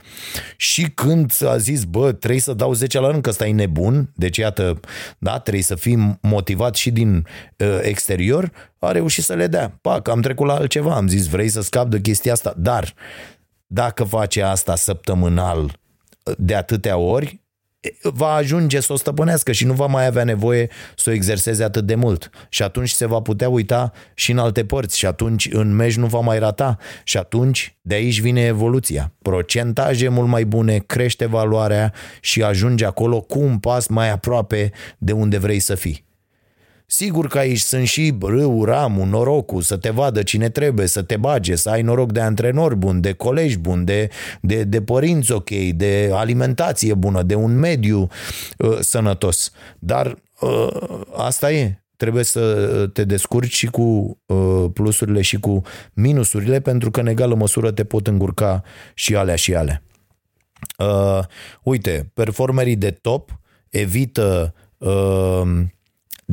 [0.55, 3.51] Și când a zis zis, bă, trebuie să dau 10 la rând, că ăsta e
[3.51, 4.79] nebun, deci iată,
[5.17, 7.15] da, trebuie să fii motivat și din
[7.57, 9.77] uh, exterior, a reușit să le dea.
[9.81, 12.93] Pac, am trecut la altceva, am zis, vrei să scap de chestia asta, dar
[13.67, 15.79] dacă face asta săptămânal
[16.37, 17.40] de atâtea ori,
[18.01, 21.85] va ajunge să o stăpânească și nu va mai avea nevoie să o exerseze atât
[21.85, 22.29] de mult.
[22.49, 26.05] Și atunci se va putea uita și în alte părți și atunci în meci nu
[26.05, 29.13] va mai rata și atunci de aici vine evoluția.
[29.21, 35.11] Procentaje mult mai bune, crește valoarea și ajunge acolo cu un pas mai aproape de
[35.11, 36.09] unde vrei să fii.
[36.93, 41.17] Sigur că aici sunt și râul, ramul, norocul, să te vadă cine trebuie, să te
[41.17, 44.09] bage, să ai noroc de antrenori bun, de colegi bun, de,
[44.41, 48.07] de, de părinți ok, de alimentație bună, de un mediu
[48.57, 49.51] uh, sănătos.
[49.79, 51.83] Dar uh, asta e.
[51.95, 55.61] trebuie să te descurci și cu uh, plusurile și cu
[55.93, 59.83] minusurile, pentru că în egală măsură te pot încurca și alea și alea.
[60.77, 61.23] Uh,
[61.63, 65.41] uite, performerii de top evită uh,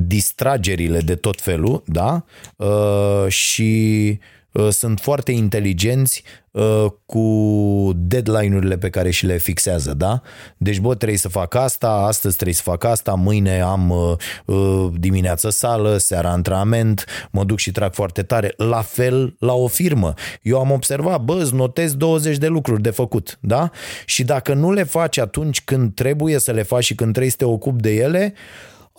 [0.07, 2.25] distragerile de tot felul, da?
[2.57, 4.19] Uh, și
[4.53, 10.23] uh, sunt foarte inteligenți uh, cu deadline-urile pe care și le fixează, da?
[10.57, 14.89] Deci, bă, trebuie să fac asta, astăzi trebuie să fac asta, mâine am uh, uh,
[14.99, 18.55] dimineață sală, seara antrenament, mă duc și trag foarte tare.
[18.57, 20.15] La fel la o firmă.
[20.43, 23.71] Eu am observat, bă, îți notez 20 de lucruri de făcut, da?
[24.05, 27.37] Și dacă nu le faci atunci când trebuie să le faci și când trebuie să
[27.37, 28.35] te ocupi de ele,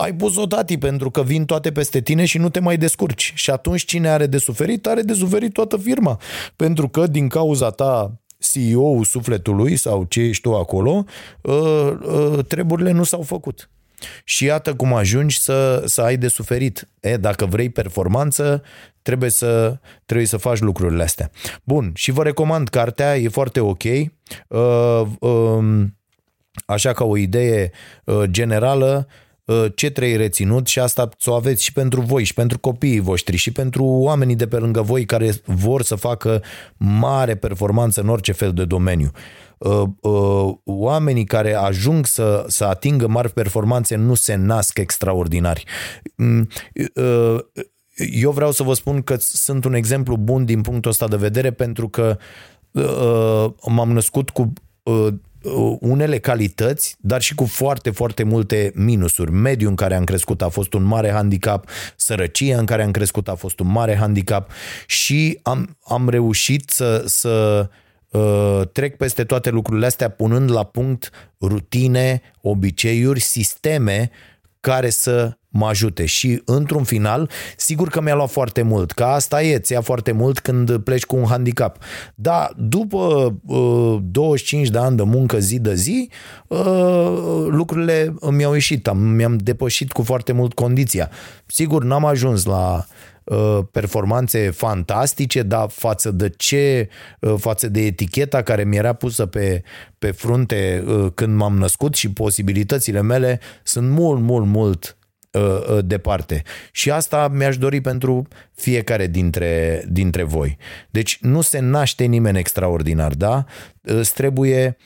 [0.01, 3.31] ai pus-o tati pentru că vin toate peste tine și nu te mai descurci.
[3.35, 4.87] Și atunci cine are de suferit?
[4.87, 6.19] Are de suferit toată firma.
[6.55, 11.05] Pentru că din cauza ta CEO-ul sufletului sau ce ești tu acolo,
[11.41, 13.69] uh, uh, treburile nu s-au făcut.
[14.23, 16.87] Și iată cum ajungi să, să ai de suferit.
[16.99, 18.63] E, dacă vrei performanță,
[19.01, 21.31] trebuie să, trebuie să faci lucrurile astea.
[21.63, 23.83] Bun, și vă recomand cartea, e foarte ok.
[23.83, 25.85] Uh, uh,
[26.65, 27.71] așa ca o idee
[28.03, 29.27] uh, generală, uh,
[29.75, 33.35] ce trebuie reținut și asta să o aveți și pentru voi și pentru copiii voștri
[33.35, 36.43] și pentru oamenii de pe lângă voi care vor să facă
[36.77, 39.11] mare performanță în orice fel de domeniu.
[39.57, 45.63] Uh, uh, oamenii care ajung să, să atingă mari performanțe nu se nasc extraordinari.
[46.15, 46.47] Mm,
[46.95, 47.37] uh,
[47.95, 51.51] Eu vreau să vă spun că sunt un exemplu bun din punctul ăsta de vedere
[51.51, 52.17] pentru că
[53.67, 54.53] m-am născut cu
[55.79, 59.31] unele calități, dar și cu foarte, foarte multe minusuri.
[59.31, 63.27] Mediul în care am crescut a fost un mare handicap, sărăcia în care am crescut
[63.27, 64.51] a fost un mare handicap
[64.87, 67.67] și am, am reușit să, să
[68.09, 71.09] uh, trec peste toate lucrurile astea punând la punct
[71.41, 74.09] rutine, obiceiuri, sisteme
[74.59, 79.43] care să mă ajute și într-un final, sigur că mi-a luat foarte mult, că asta
[79.43, 81.77] e, ți ia foarte mult când pleci cu un handicap.
[82.15, 86.09] Da, după uh, 25 de ani de muncă zi de zi,
[86.47, 91.09] uh, lucrurile mi-au ieșit, am, mi-am depășit cu foarte mult condiția.
[91.45, 92.85] Sigur, n-am ajuns la
[93.23, 99.25] uh, performanțe fantastice, dar față de ce, uh, față de eticheta care mi era pusă
[99.25, 99.63] pe,
[99.99, 104.97] pe frunte uh, când m-am născut și posibilitățile mele sunt mult, mult, mult
[105.81, 106.43] departe.
[106.71, 110.57] Și asta mi-aș dori pentru fiecare dintre, dintre voi.
[110.89, 113.45] Deci nu se naște nimeni extraordinar, da?
[113.81, 114.77] Îți trebuie,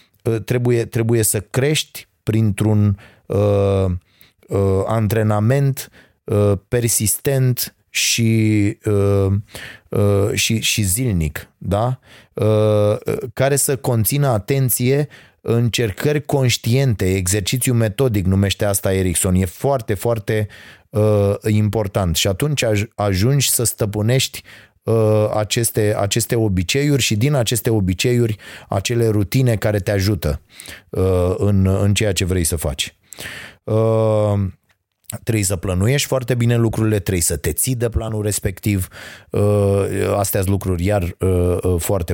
[0.46, 3.86] trebuie, trebuie să crești printr-un uh,
[4.48, 5.90] uh, antrenament
[6.24, 9.28] uh, persistent și, uh,
[9.90, 12.00] uh, și, și zilnic, da?
[12.34, 12.96] Uh,
[13.34, 15.08] care să conțină atenție
[15.46, 19.36] încercări conștiente, exercițiu metodic numește asta Erickson.
[19.36, 20.48] E foarte, foarte
[20.90, 22.64] uh, important și atunci
[22.96, 24.44] ajungi să stăpânești
[24.84, 28.38] uh, aceste, aceste obiceiuri și din aceste obiceiuri
[28.70, 30.42] acele rutine care te ajută
[30.90, 32.96] uh, în, în ceea ce vrei să faci.
[33.64, 34.34] Uh,
[35.24, 38.88] trebuie să plănuiești foarte bine lucrurile, trebuie să te ții de planul respectiv.
[39.30, 39.86] Uh,
[40.18, 41.76] astea sunt lucruri iar uh, uh,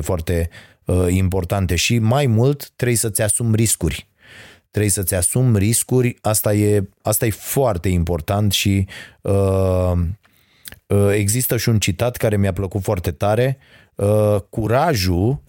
[0.94, 4.08] foarte importante și mai mult trebuie să-ți asumi riscuri.
[4.70, 8.86] Trebuie să-ți asumi riscuri, asta e, asta e foarte important și
[9.20, 9.92] uh,
[11.12, 13.58] există și un citat care mi-a plăcut foarte tare.
[13.94, 15.42] Uh, curajul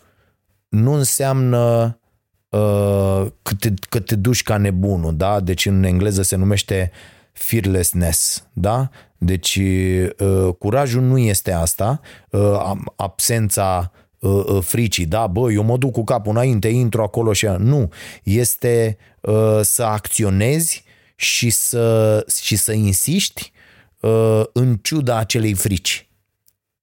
[0.69, 1.97] nu înseamnă
[2.49, 5.39] uh, că, te, că te duci ca nebunul, da?
[5.39, 8.89] Deci în engleză se numește uh, fearlessness, da?
[9.17, 9.59] Deci
[10.19, 11.99] uh, curajul nu este asta,
[12.29, 13.91] uh, absența
[14.21, 17.89] uh, fricii, da, bă, eu mă duc cu capul înainte, intru acolo și nu,
[18.23, 18.97] este
[19.61, 20.83] să acționezi
[21.15, 23.51] și să, și să insiști
[24.51, 26.09] în ciuda acelei frici.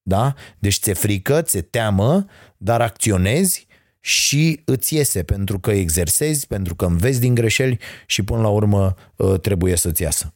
[0.03, 0.35] Da?
[0.59, 3.66] Deci ți-e frică, ți-e teamă, dar acționezi
[4.01, 8.94] și îți iese pentru că exersezi, pentru că înveți din greșeli și până la urmă
[9.40, 10.33] trebuie să-ți iasă.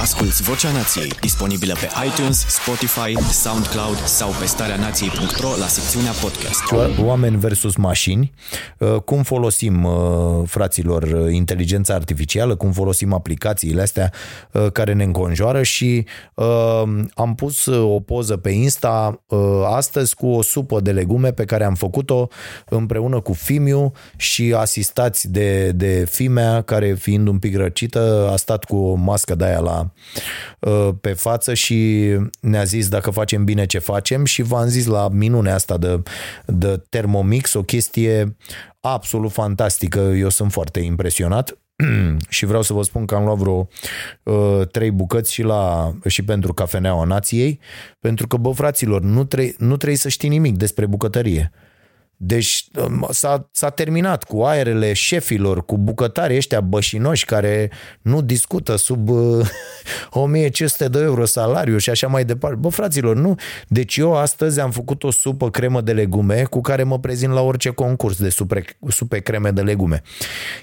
[0.00, 6.62] Asculți Vocea Nației, disponibilă pe iTunes, Spotify, SoundCloud sau pe starea nației.ro la secțiunea podcast.
[7.00, 8.32] Oameni versus mașini,
[8.78, 9.92] uh, cum folosim, uh,
[10.46, 14.12] fraților, uh, inteligența artificială, cum folosim aplicațiile astea
[14.72, 16.06] care ne înconjoară și
[17.14, 19.24] am pus o poză pe Insta
[19.66, 22.28] astăzi cu o supă de legume pe care am făcut-o
[22.68, 28.64] împreună cu Fimiu și asistați de, de Fimea, care fiind un pic răcită, a stat
[28.64, 29.83] cu o mască de aia la
[30.60, 32.08] Uh, pe față și
[32.40, 36.02] ne-a zis dacă facem bine ce facem și v-am zis la minunea asta de,
[36.46, 38.36] de Thermomix, o chestie
[38.80, 41.58] absolut fantastică, eu sunt foarte impresionat.
[42.28, 43.68] și vreau să vă spun că am luat vreo
[44.22, 47.60] uh, trei bucăți și, la, și pentru cafeneaua nației,
[48.00, 51.52] pentru că, bă, fraților, nu, tre- nu trebuie să știi nimic despre bucătărie.
[52.16, 57.70] Deci um, s-a, s-a terminat cu aerele șefilor, cu bucătarii ăștia bășinoși care
[58.02, 59.46] nu discută sub uh,
[60.10, 62.56] 1500 de euro salariu și așa mai departe.
[62.60, 63.34] Bă, fraților, nu.
[63.68, 67.40] Deci eu astăzi am făcut o supă cremă de legume cu care mă prezint la
[67.40, 70.02] orice concurs de supe, supe creme de legume.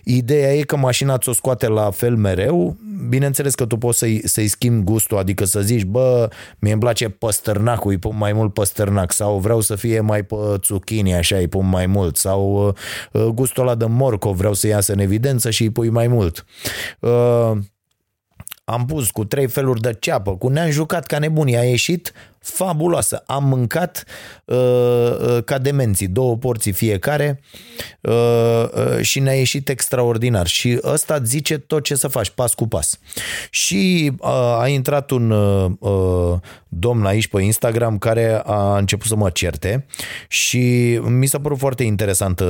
[0.04, 2.78] Ideea e că mașina ți-o scoate la fel mereu.
[3.10, 6.30] Bineînțeles că tu poți să-i, să-i schimbi gustul, adică să zici, bă,
[6.60, 10.36] mie îmi place păstărnacul, îi pun mai mult păstărnac sau vreau să fie mai pe
[10.64, 12.68] zucchini, așa îi pun mai mult sau
[13.12, 16.46] uh, gustul ăla de morcov vreau să iasă în evidență și îi pui mai mult.
[17.00, 17.52] Uh,
[18.64, 23.24] am pus cu trei feluri de ceapă, cu ne-am jucat ca nebunii, a ieșit fabuloasă.
[23.26, 24.04] Am mâncat
[24.46, 27.42] uh, uh, ca demenții, două porții fiecare
[28.02, 28.12] uh,
[28.74, 30.48] uh, și ne-a ieșit extraordinar.
[30.48, 33.00] Și ăsta îți zice tot ce să faci, pas cu pas.
[33.50, 34.30] Și uh,
[34.60, 39.86] a intrat un uh, uh, domn aici pe Instagram care a început să mă certe
[40.28, 40.60] și
[41.04, 42.46] mi s-a părut foarte interesantă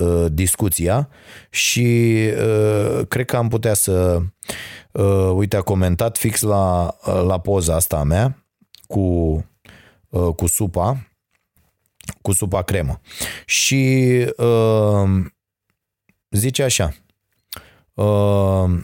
[0.00, 1.08] uh, discuția
[1.50, 4.18] și uh, cred că am putea să
[4.92, 8.41] uh, uite, a comentat fix la, uh, la poza asta a mea
[8.92, 9.00] cu,
[10.08, 11.08] uh, cu supa,
[12.22, 13.00] cu supa cremă.
[13.46, 15.24] Și uh,
[16.30, 16.94] zice așa,
[17.94, 18.80] uh,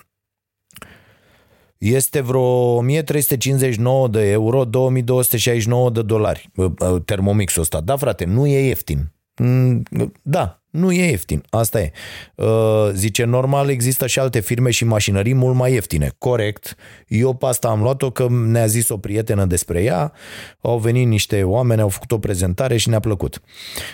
[1.78, 7.80] este vreo 1359 de euro, 2269 de dolari uh, uh, termomixul ăsta.
[7.80, 9.12] Da, frate, nu e ieftin.
[9.36, 9.82] Mm,
[10.22, 11.92] Da, nu e ieftin, asta e.
[12.34, 12.46] Uh,
[12.92, 16.10] Zice, normal există și alte firme și mașinării mult mai ieftine.
[16.18, 16.76] Corect.
[17.06, 20.12] Eu pe asta am luat-o că ne-a zis o prietenă despre ea,
[20.60, 23.40] au venit niște oameni, au făcut o prezentare și ne-a plăcut.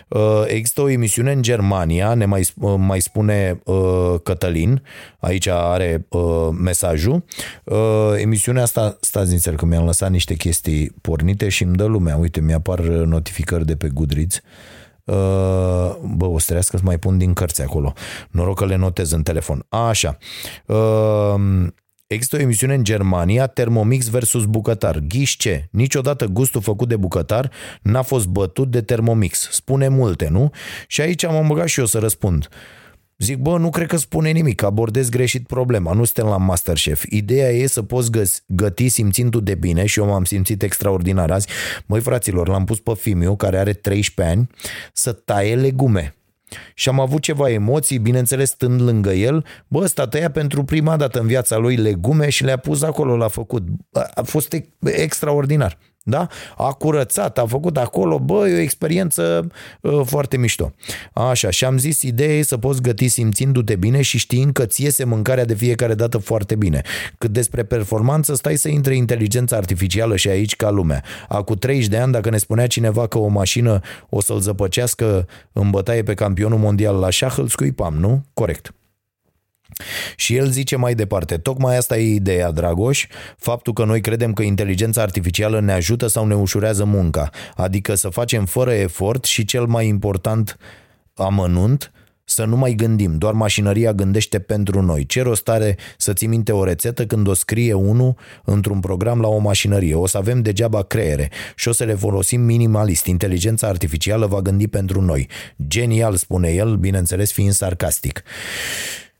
[0.08, 4.82] Uh, Există o emisiune în Germania, ne mai, uh, mai spune uh, Cătălin,
[5.18, 7.24] aici are uh, mesajul.
[7.64, 12.16] Uh, Emisiunea asta, stați din că mi-am lăsat niște chestii pornite și îmi dă lumea.
[12.16, 14.40] Uite, mi-apar notificări de pe Goodreads.
[15.04, 15.14] Uh,
[16.02, 17.92] bă, o să trească să mai pun din cărți acolo.
[18.30, 19.66] Noroc că le notez în telefon.
[19.68, 20.16] Așa.
[20.66, 21.66] Uh,
[22.06, 24.98] Există o emisiune în Germania, Thermomix versus bucătar.
[24.98, 25.68] Ghiși ce?
[25.70, 27.50] Niciodată gustul făcut de bucătar
[27.82, 29.48] n-a fost bătut de Thermomix.
[29.50, 30.50] Spune multe, nu?
[30.86, 32.48] Și aici am băgat și eu să răspund.
[33.18, 37.04] Zic, bă, nu cred că spune nimic, abordez greșit problema, nu suntem la Masterchef.
[37.08, 41.48] Ideea e să poți găs- găti simțindu de bine și eu m-am simțit extraordinar azi.
[41.86, 44.48] Măi, fraților, l-am pus pe Fimiu, care are 13 ani,
[44.92, 46.14] să taie legume.
[46.74, 49.44] Și am avut ceva emoții, bineînțeles, stând lângă el.
[49.68, 53.28] Bă, ăsta tăia pentru prima dată în viața lui legume și le-a pus acolo, l-a
[53.28, 53.62] făcut.
[54.14, 55.78] A fost e- extraordinar.
[56.06, 56.26] Da?
[56.56, 59.46] A curățat, a făcut acolo, bă, e o experiență
[59.80, 60.72] uh, foarte mișto.
[61.12, 64.82] Așa, și am zis, ideea e să poți găti simțindu-te bine și știind că ți
[64.82, 66.82] iese mâncarea de fiecare dată foarte bine.
[67.18, 71.04] Cât despre performanță, stai să intre inteligența artificială și aici ca lumea.
[71.28, 75.70] Acum 30 de ani, dacă ne spunea cineva că o mașină o să-l zăpăcească în
[75.70, 78.24] bătaie pe campionul mondial la șah, îl scuipam, nu?
[78.34, 78.74] Corect.
[80.16, 83.06] Și el zice mai departe, tocmai asta e ideea, Dragoș,
[83.36, 88.08] faptul că noi credem că inteligența artificială ne ajută sau ne ușurează munca, adică să
[88.08, 90.58] facem fără efort și cel mai important
[91.14, 91.92] amănunt,
[92.26, 95.06] să nu mai gândim, doar mașinăria gândește pentru noi.
[95.06, 98.14] Ce rost are să ții minte o rețetă când o scrie unul
[98.44, 99.94] într-un program la o mașinărie?
[99.94, 103.06] O să avem degeaba creiere și o să le folosim minimalist.
[103.06, 105.28] Inteligența artificială va gândi pentru noi.
[105.68, 108.22] Genial, spune el, bineînțeles fiind sarcastic.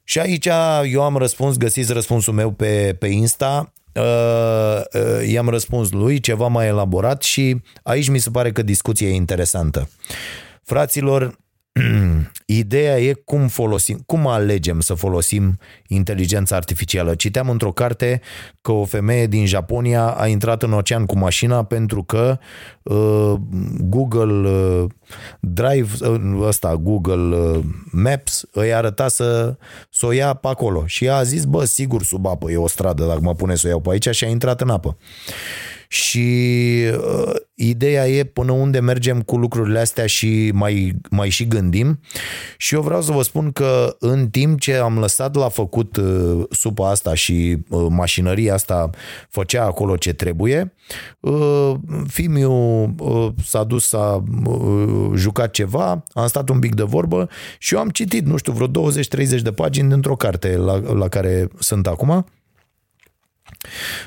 [0.05, 0.49] Și aici
[0.85, 6.47] eu am răspuns, găsiți răspunsul meu pe, pe Insta, uh, uh, i-am răspuns lui ceva
[6.47, 9.89] mai elaborat și aici mi se pare că discuția e interesantă.
[10.63, 11.39] Fraților,
[12.47, 17.15] ideea e cum folosim, cum alegem să folosim inteligența artificială.
[17.15, 18.21] Citeam într-o carte
[18.61, 22.39] că o femeie din Japonia a intrat în ocean cu mașina pentru că
[22.83, 23.35] uh,
[23.79, 24.85] Google uh,
[25.41, 29.57] Drive, uh, ăsta, Google uh, Maps îi arăta să,
[29.91, 30.87] să o ia pe acolo.
[30.87, 33.67] Și ea a zis, bă, sigur sub apă e o stradă, dacă mă pune să
[33.67, 34.97] o iau pe aici și a intrat în apă.
[35.95, 36.29] Și
[36.99, 42.01] uh, ideea e până unde mergem cu lucrurile astea și mai, mai și gândim.
[42.57, 46.45] Și eu vreau să vă spun că în timp ce am lăsat la făcut uh,
[46.51, 48.91] supa asta și uh, mașinăria asta
[49.29, 50.75] făcea acolo ce trebuie,
[51.21, 51.75] uh,
[52.07, 52.53] Fimiu
[52.99, 57.29] uh, s-a dus, s-a uh, jucat ceva, am stat un pic de vorbă
[57.59, 61.49] și eu am citit, nu știu, vreo 20-30 de pagini dintr-o carte la, la care
[61.59, 62.27] sunt acum.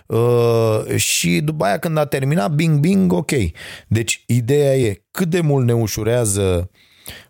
[0.06, 3.32] Uh, și după aia când a terminat, bing, bing, ok.
[3.88, 6.70] Deci ideea e cât de mult ne ușurează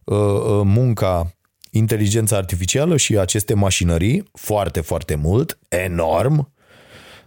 [0.04, 1.32] uh, uh, munca
[1.72, 6.54] inteligența artificială și aceste mașinării foarte, foarte mult, enorm,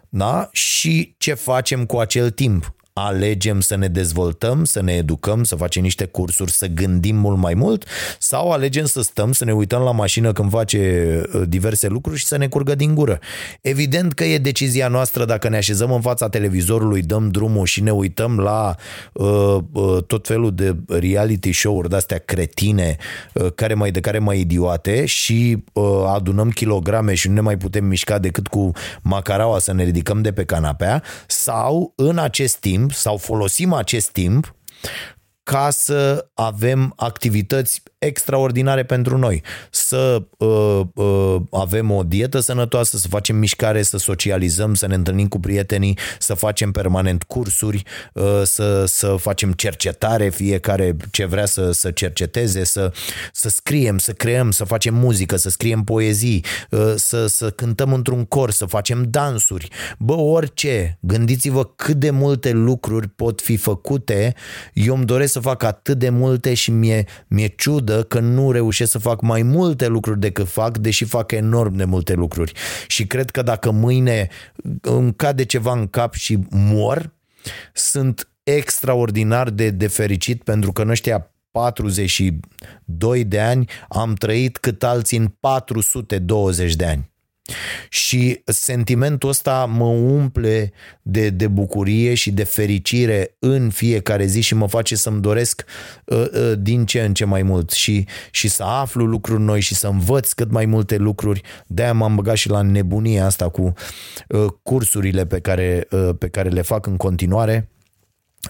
[0.08, 0.48] da?
[0.52, 5.82] și ce facem cu acel timp alegem să ne dezvoltăm, să ne educăm, să facem
[5.82, 7.84] niște cursuri, să gândim mult mai mult
[8.18, 12.26] sau alegem să stăm, să ne uităm la mașină când face uh, diverse lucruri și
[12.26, 13.18] să ne curgă din gură.
[13.60, 17.90] Evident că e decizia noastră dacă ne așezăm în fața televizorului, dăm drumul și ne
[17.90, 18.74] uităm la
[19.12, 22.96] uh, uh, tot felul de reality show-uri de-astea cretine,
[23.34, 27.56] uh, care mai de care mai idiote și uh, adunăm kilograme și nu ne mai
[27.56, 28.70] putem mișca decât cu
[29.02, 34.54] macaraua să ne ridicăm de pe canapea sau în acest timp sau folosim acest timp
[35.42, 39.42] ca să avem activități extraordinare pentru noi.
[39.70, 45.28] Să uh, uh, avem o dietă sănătoasă, să facem mișcare, să socializăm, să ne întâlnim
[45.28, 47.82] cu prietenii, să facem permanent cursuri,
[48.12, 52.92] uh, să, să facem cercetare, fiecare ce vrea să, să cerceteze, să,
[53.32, 58.24] să scriem, să creăm, să facem muzică, să scriem poezii, uh, să, să cântăm într-un
[58.24, 59.68] cor, să facem dansuri.
[59.98, 60.98] Bă, orice.
[61.00, 64.34] Gândiți-vă cât de multe lucruri pot fi făcute.
[64.72, 68.52] Eu îmi doresc să fac atât de multe și mi-e, mi-e ciudă laudă că nu
[68.52, 72.52] reușesc să fac mai multe lucruri decât fac, deși fac enorm de multe lucruri.
[72.86, 74.28] Și cred că dacă mâine
[74.80, 77.12] îmi cade ceva în cap și mor,
[77.72, 84.82] sunt extraordinar de, de fericit pentru că în ăștia 42 de ani am trăit cât
[84.82, 87.10] alții în 420 de ani.
[87.88, 90.72] Și sentimentul ăsta mă umple
[91.02, 95.64] de, de bucurie și de fericire în fiecare zi și mă face să-mi doresc
[96.04, 99.74] uh, uh, din ce în ce mai mult și, și să aflu lucruri noi și
[99.74, 101.42] să învăț cât mai multe lucruri.
[101.66, 103.72] De-aia m-am băgat și la nebunia asta cu
[104.28, 107.68] uh, cursurile pe care, uh, pe care le fac în continuare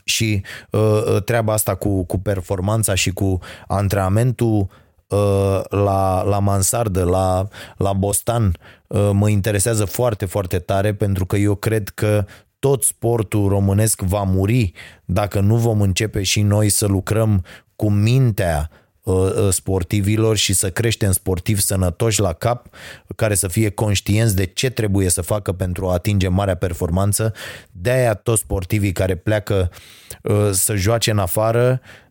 [0.05, 4.77] și uh, treaba asta cu, cu performanța și cu antrenamentul Uh,
[5.69, 8.57] la, la mansardă, la, la Bostan,
[8.87, 12.25] uh, mă interesează foarte, foarte tare pentru că eu cred că
[12.59, 14.73] tot sportul românesc va muri
[15.05, 17.45] dacă nu vom începe și noi să lucrăm
[17.77, 18.71] cu mintea
[19.03, 22.67] uh, sportivilor și să creștem sportivi sănătoși la cap,
[23.17, 27.33] care să fie conștienți de ce trebuie să facă pentru a atinge marea performanță.
[27.71, 29.71] De-aia toți sportivii care pleacă
[30.53, 32.10] să joace în afară Uh,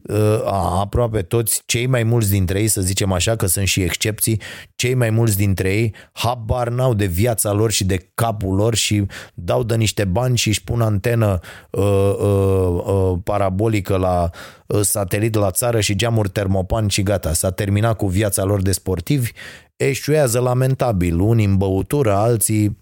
[0.79, 4.41] aproape toți, cei mai mulți dintre ei, să zicem așa, că sunt și excepții,
[4.75, 9.05] cei mai mulți dintre ei habar n-au de viața lor și de capul lor și
[9.33, 11.39] dau de niște bani și își pun antenă
[11.69, 14.29] uh, uh, uh, parabolică la
[14.67, 18.71] uh, satelit la țară și geamuri termopan și gata, s-a terminat cu viața lor de
[18.71, 19.31] sportivi,
[19.75, 22.77] eșuează lamentabil, unii în băutură, alții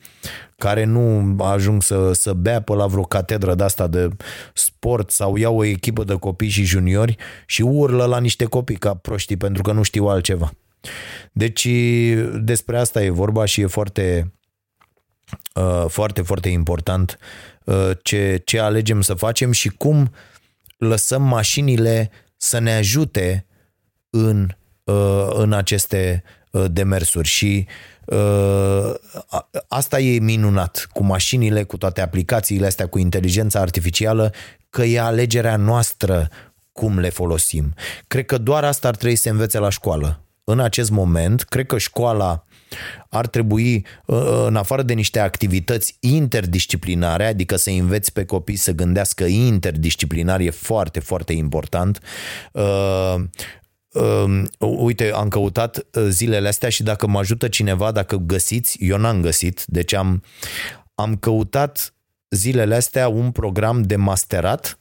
[0.57, 4.09] care nu ajung să, să bea pe la vreo catedră de asta de
[4.53, 8.93] sport sau iau o echipă de copii și juniori și urlă la niște copii ca
[8.93, 10.51] proștii pentru că nu știu altceva.
[11.31, 11.67] Deci
[12.39, 14.33] despre asta e vorba și e foarte,
[15.55, 17.17] uh, foarte, foarte important
[17.63, 20.11] uh, ce, ce alegem să facem și cum
[20.77, 23.45] lăsăm mașinile să ne ajute
[24.09, 24.49] în,
[24.83, 26.23] uh, în aceste
[26.71, 27.67] demersuri și
[29.67, 34.33] asta e minunat cu mașinile, cu toate aplicațiile astea, cu inteligența artificială,
[34.69, 36.29] că e alegerea noastră
[36.71, 37.73] cum le folosim.
[38.07, 40.21] Cred că doar asta ar trebui să învețe la școală.
[40.43, 42.45] În acest moment, cred că școala
[43.09, 43.85] ar trebui,
[44.45, 50.49] în afară de niște activități interdisciplinare, adică să înveți pe copii să gândească interdisciplinar, e
[50.49, 51.99] foarte, foarte important.
[54.59, 59.63] Uite, am căutat zilele astea și dacă mă ajută cineva, dacă găsiți, eu n-am găsit,
[59.65, 60.23] deci am,
[60.95, 61.93] am căutat
[62.29, 64.79] zilele astea un program de masterat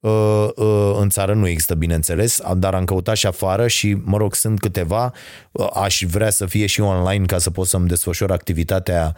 [0.00, 4.34] uh, uh, în țară nu există, bineînțeles, dar am căutat și afară și, mă rog,
[4.34, 5.12] sunt câteva.
[5.52, 9.16] Uh, aș vrea să fie și online ca să pot să-mi desfășor activitatea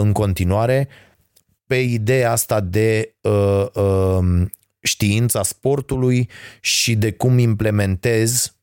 [0.00, 0.88] în continuare
[1.66, 3.14] pe ideea asta de
[3.62, 4.50] um,
[4.80, 6.28] știința sportului
[6.60, 8.53] și de cum implementez Uh, uh,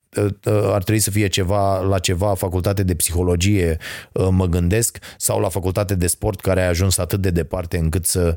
[0.46, 3.78] ar trebui să fie ceva la ceva facultate de psihologie,
[4.12, 8.06] uh, mă gândesc, sau la facultate de sport care a ajuns atât de departe încât
[8.06, 8.36] să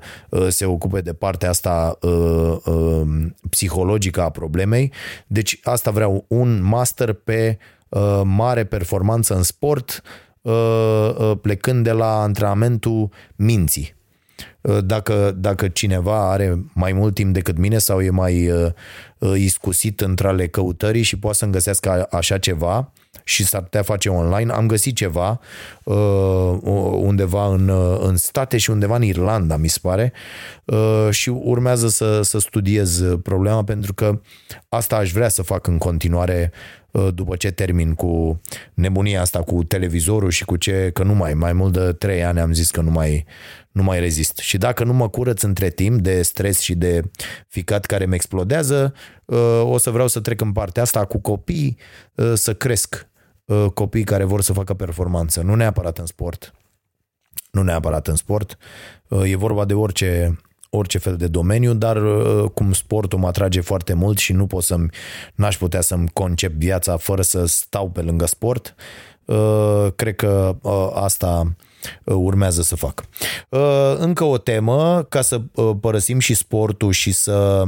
[0.49, 1.99] se ocupe de partea asta
[3.51, 4.93] psihologică a problemei.
[5.27, 7.59] Deci asta vreau, un master pe
[8.22, 10.03] mare performanță în sport,
[11.41, 13.95] plecând de la antrenamentul minții.
[14.85, 18.70] Dacă, dacă cineva are mai mult timp decât mine sau e mai uh,
[19.37, 22.93] iscusit între ale căutării și poate să-mi găsească așa ceva
[23.25, 25.41] și s-ar putea face online, am găsit ceva
[25.85, 26.59] uh,
[26.93, 30.12] undeva în, uh, în state și undeva în Irlanda, mi se pare,
[30.64, 34.20] uh, și urmează să, să studiez problema pentru că
[34.68, 36.84] asta aș vrea să fac în continuare uh,
[37.15, 38.41] după ce termin cu
[38.75, 42.41] nebunia asta cu televizorul și cu ce, că nu mai, mai mult de trei ani
[42.41, 43.27] am zis că nu mai,
[43.75, 44.37] nu mai rezist.
[44.37, 47.03] Și dacă nu mă curăț între timp de stres și de
[47.49, 51.79] ficat care mi explodează, uh, o să vreau să trec în partea asta cu copii,
[52.15, 53.09] uh, să cresc
[53.45, 56.55] uh, copii care vor să facă performanță, nu neapărat în sport,
[57.51, 58.59] nu neapărat în sport,
[59.25, 60.39] e vorba de orice
[60.77, 62.03] orice fel de domeniu, dar
[62.55, 64.89] cum sportul mă atrage foarte mult și nu pot să-mi,
[65.35, 68.75] n-aș putea să-mi concep viața fără să stau pe lângă sport,
[69.97, 70.57] cred că
[70.93, 71.57] asta
[72.05, 73.05] urmează să fac.
[73.97, 75.41] Încă o temă, ca să
[75.81, 77.62] părăsim și sportul și să...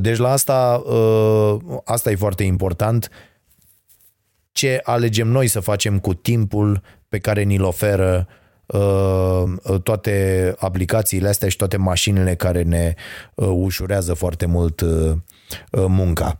[0.00, 0.82] Deci la asta,
[1.84, 3.10] asta e foarte important,
[4.52, 8.28] ce alegem noi să facem cu timpul pe care ni-l oferă
[9.82, 12.94] toate aplicațiile astea și toate mașinile care ne
[13.34, 14.84] ușurează foarte mult
[15.72, 16.38] munca.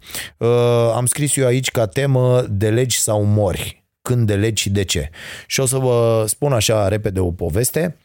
[0.95, 4.83] Am scris eu aici ca temă de legi sau mori când de legi și de
[4.83, 5.11] ce.
[5.47, 7.97] Și o să vă spun așa repede o poveste.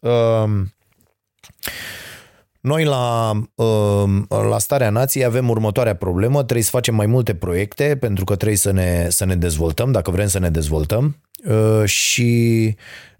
[0.00, 0.74] Ehm,
[2.60, 7.96] noi la, ehm, la Starea Nației avem următoarea problemă, trebuie să facem mai multe proiecte
[7.96, 12.76] pentru că trebuie să ne, să ne dezvoltăm, dacă vrem să ne dezvoltăm ehm,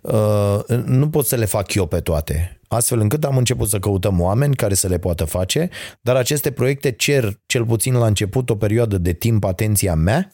[0.07, 2.61] și nu pot să le fac eu pe toate.
[2.69, 5.69] Astfel încât am început să căutăm oameni care să le poată face,
[6.01, 10.33] dar aceste proiecte cer, cel puțin la început, o perioadă de timp atenția mea.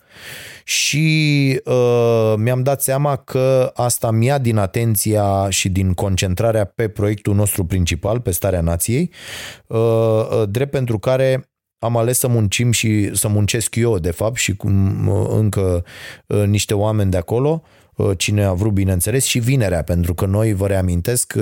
[0.64, 7.34] Și uh, mi-am dat seama că asta mi-a din atenția și din concentrarea pe proiectul
[7.34, 9.10] nostru principal, pe starea nației,
[9.66, 11.46] uh, uh, drept pentru care
[11.78, 15.84] am ales să muncim și să muncesc eu, de fapt, și cum uh, încă
[16.26, 17.81] uh, niște oameni de acolo, uh,
[18.16, 21.34] cine a vrut, bineînțeles, și vinerea, pentru că noi, vă reamintesc,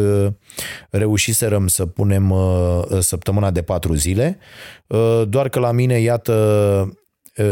[0.90, 2.34] reușiserăm să punem
[2.98, 4.38] săptămâna de patru zile,
[5.28, 6.34] doar că la mine, iată,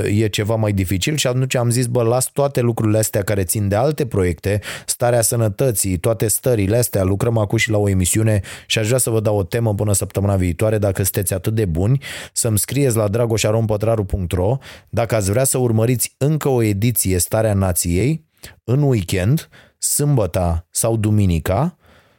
[0.05, 3.69] e ceva mai dificil și atunci am zis, bă, las toate lucrurile astea care țin
[3.69, 8.79] de alte proiecte, starea sănătății, toate stările astea, lucrăm acum și la o emisiune și
[8.79, 12.03] aș vrea să vă dau o temă până săptămâna viitoare, dacă sunteți atât de buni,
[12.33, 14.57] să-mi scrieți la dragoșarompătraru.ro
[14.89, 18.28] dacă ați vrea să urmăriți încă o ediție Starea Nației
[18.64, 21.76] în weekend, sâmbăta sau duminica,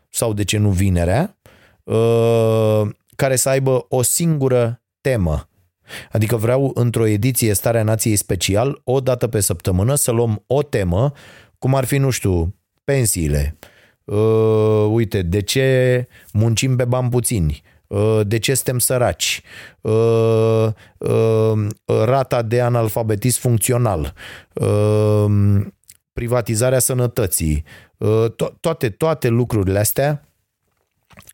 [0.10, 1.38] sau de ce nu vinerea,
[1.84, 2.82] uh,
[3.16, 5.50] care să aibă o singură temă
[6.12, 11.12] Adică vreau într-o ediție Starea Nației special, o dată pe săptămână, să luăm o temă,
[11.60, 13.58] cum ar fi, nu știu, pensiile.
[14.04, 17.62] Uh, uite, de ce muncim pe bani puțini?
[17.88, 19.42] Uh, de ce suntem săraci?
[19.82, 20.68] Uh,
[20.98, 24.14] uh, rata de analfabetism funcțional?
[24.54, 25.26] Uh,
[26.20, 27.64] privatizarea sănătății?
[27.98, 30.24] Uh, to- toate, toate lucrurile astea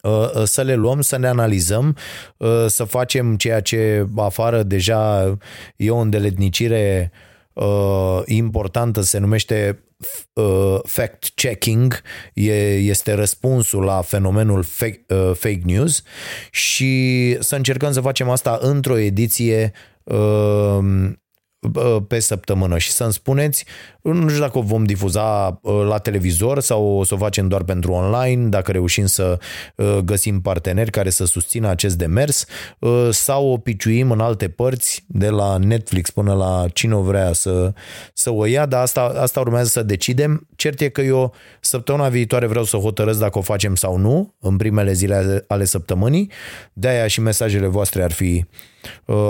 [0.02, 1.98] Uh, uh, să le luăm, să ne analizăm,
[2.38, 5.38] uh, să facem ceea ce afară deja
[5.76, 7.12] e o îndeletnicire
[8.26, 9.84] importantă, se numește
[10.84, 12.02] fact-checking,
[12.34, 16.04] este răspunsul la fenomenul fake, fake news
[16.52, 19.72] și să încercăm să facem asta într-o ediție
[22.08, 23.66] pe săptămână și să-mi spuneți,
[24.02, 27.92] nu știu dacă o vom difuza la televizor sau o să o facem doar pentru
[27.92, 29.40] online, dacă reușim să
[30.04, 32.46] găsim parteneri care să susțină acest demers
[33.10, 37.74] sau o piciuim în alte părți, de la Netflix până la cine o vrea să,
[38.14, 40.48] să o ia, dar asta, asta urmează să decidem.
[40.56, 44.58] Cert e că eu săptămâna viitoare vreau să hotărăsc dacă o facem sau nu, în
[44.58, 46.32] primele zile ale săptămânii,
[46.74, 48.46] de-aia și mesajele voastre ar fi,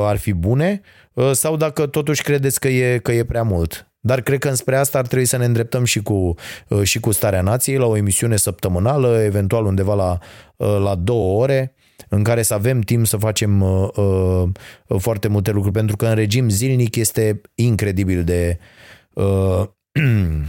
[0.05, 0.81] ar fi bune.
[1.15, 3.89] Uh, sau dacă totuși credeți că e, că e prea mult.
[3.99, 6.33] Dar cred că înspre asta ar trebui să ne îndreptăm și cu,
[6.67, 10.17] uh, și cu Starea Nației la o emisiune săptămânală, eventual undeva la,
[10.55, 11.75] uh, la două ore,
[12.09, 16.15] în care să avem timp să facem uh, uh, foarte multe lucruri, pentru că în
[16.15, 18.59] regim zilnic este incredibil de
[19.13, 19.63] uh,
[19.95, 20.45] Um,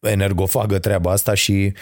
[0.00, 1.72] energofagă treaba asta și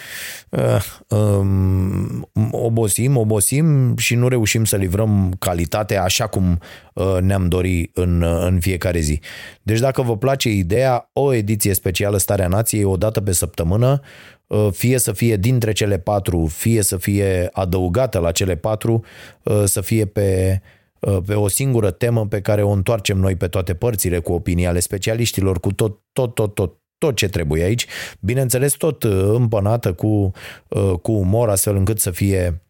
[0.49, 6.59] uh, um, obosim, obosim și nu reușim să livrăm calitatea așa cum
[6.93, 9.19] uh, ne-am dori în, uh, în fiecare zi.
[9.61, 13.99] Deci dacă vă place ideea, o ediție specială Starea Nației o dată pe săptămână,
[14.47, 19.03] uh, fie să fie dintre cele patru, fie să fie adăugată la cele patru,
[19.43, 20.61] uh, să fie pe
[20.99, 24.65] uh, pe o singură temă pe care o întoarcem noi pe toate părțile cu opinii
[24.65, 27.85] ale specialiștilor, cu tot, tot, tot, tot tot ce trebuie aici,
[28.19, 30.31] bineînțeles tot uh, împănată cu,
[30.67, 32.61] uh, cu umor, astfel încât să fie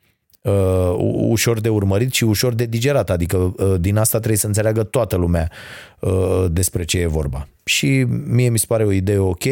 [0.42, 0.96] uh,
[1.30, 5.16] ușor de urmărit și ușor de digerat, adică uh, din asta trebuie să înțeleagă toată
[5.16, 5.52] lumea
[6.00, 7.48] uh, despre ce e vorba.
[7.64, 9.44] Și mie mi se pare o idee ok,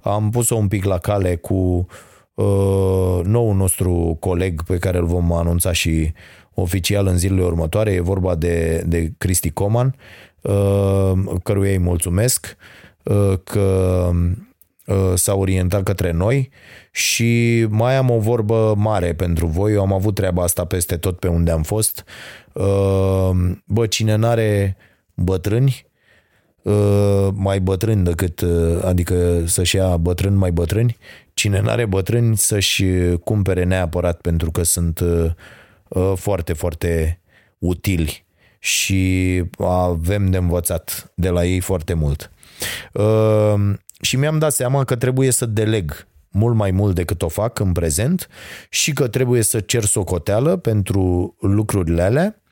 [0.00, 1.86] am pus-o un pic la cale cu
[2.34, 6.12] uh, noul nostru coleg pe care îl vom anunța și
[6.54, 9.94] oficial în zilele următoare, e vorba de, de Cristi Coman,
[10.40, 11.12] uh,
[11.42, 12.56] căruia îi mulțumesc.
[12.58, 12.83] uh,
[13.44, 14.10] că
[14.86, 16.50] uh, s-a orientat către noi
[16.90, 19.72] și mai am o vorbă mare pentru voi.
[19.72, 22.04] Eu am avut treaba asta peste tot pe unde am fost.
[22.52, 23.30] Uh,
[23.64, 24.76] Bă, cine n-are
[25.14, 25.86] bătrâni,
[26.62, 30.96] uh, mai bătrâni decât, uh, adică să-și ia bătrâni mai bătrâni,
[31.34, 32.84] cine n-are bătrâni să-și
[33.24, 35.30] cumpere neapărat pentru că sunt uh,
[35.88, 37.20] uh, foarte, foarte
[37.58, 38.24] utili
[38.58, 42.32] și avem de învățat de la ei foarte mult.
[42.92, 43.54] Uh,
[44.00, 47.72] și mi-am dat seama că trebuie să deleg mult mai mult decât o fac în
[47.72, 48.28] prezent
[48.68, 52.42] și că trebuie să cer socoteală pentru lucrurile alea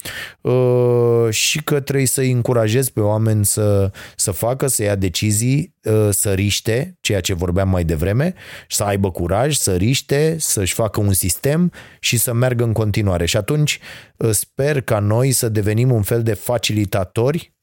[0.41, 6.09] uh, și că trebuie să-i încurajez pe oameni să, să facă, să ia decizii, uh,
[6.11, 8.35] să riște, ceea ce vorbeam mai devreme,
[8.69, 13.25] să aibă curaj, să riște, să-și facă un sistem și să meargă în continuare.
[13.25, 13.79] Și atunci
[14.17, 17.55] uh, sper ca noi să devenim un fel de facilitatori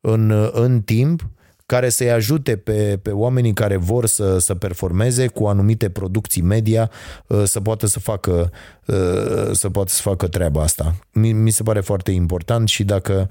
[0.00, 1.30] în, în timp
[1.70, 6.90] care să-i ajute pe, pe oamenii care vor să, să performeze cu anumite producții media
[7.26, 8.52] uh, să poată să facă
[8.86, 10.94] uh, să poată să facă treaba asta.
[11.12, 13.28] Mi, mi se pare foarte important și dacă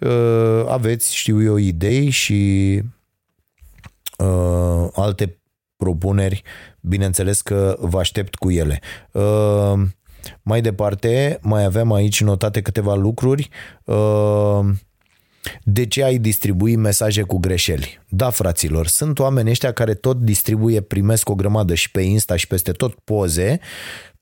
[0.00, 2.82] uh, aveți, știu eu, idei și
[4.92, 5.40] alte
[5.76, 6.42] propuneri,
[6.80, 8.80] bineînțeles că vă aștept cu ele.
[10.42, 13.48] Mai departe, mai avem aici notate câteva lucruri.
[13.84, 14.60] Uh,
[15.62, 18.00] de ce ai distribui mesaje cu greșeli?
[18.08, 22.46] Da, fraților, sunt oameni ăștia care tot distribuie, primesc o grămadă și pe Insta și
[22.46, 23.60] peste tot poze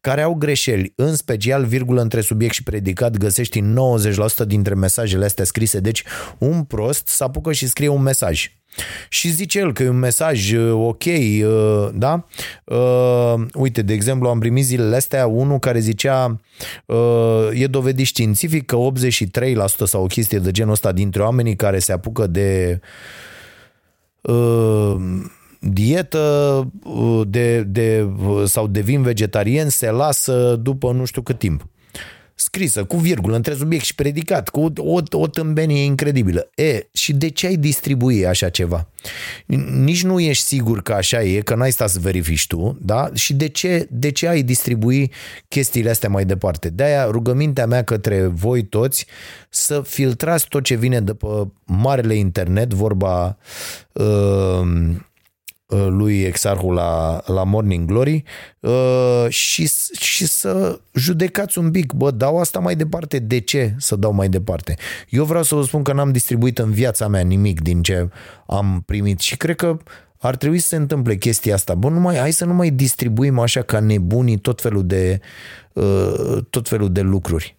[0.00, 3.78] care au greșeli, în special virgulă între subiect și predicat, găsești în
[4.44, 6.04] 90% dintre mesajele astea scrise, deci
[6.38, 8.59] un prost să apucă și scrie un mesaj.
[9.08, 12.26] Și zice el că e un mesaj uh, ok, uh, da?
[12.64, 16.40] Uh, uite, de exemplu, am primit zilele astea unul care zicea
[17.52, 21.92] e dovedit științific că 83% sau o chestie de genul ăsta dintre oamenii care se
[21.92, 22.80] apucă de
[25.58, 26.66] dietă
[27.26, 28.08] de, de,
[28.44, 31.66] sau devin vegetarieni se lasă după nu știu cât timp
[32.40, 36.50] scrisă, cu virgulă, între subiect și predicat, cu o, o tâmbenie incredibilă.
[36.54, 38.88] E, și de ce ai distribui așa ceva?
[39.76, 43.10] Nici nu ești sigur că așa e, că n-ai stat să verifici tu, da?
[43.14, 45.10] Și de ce, de ce ai distribui
[45.48, 46.68] chestiile astea mai departe?
[46.68, 49.06] De-aia rugămintea mea către voi toți
[49.48, 51.26] să filtrați tot ce vine de pe
[51.64, 54.96] marele internet, vorba uh, Uh,
[55.70, 58.22] lui Exarhul la, la Morning Glory
[58.60, 63.96] uh, și, și să judecați un pic, bă, dau asta mai departe, de ce să
[63.96, 64.76] dau mai departe?
[65.08, 68.08] Eu vreau să vă spun că n-am distribuit în viața mea nimic din ce
[68.46, 69.76] am primit și cred că
[70.18, 71.74] ar trebui să se întâmple chestia asta.
[71.74, 75.20] Bă, nu mai, hai să nu mai distribuim așa ca nebunii tot felul de,
[75.72, 77.58] uh, tot felul de lucruri.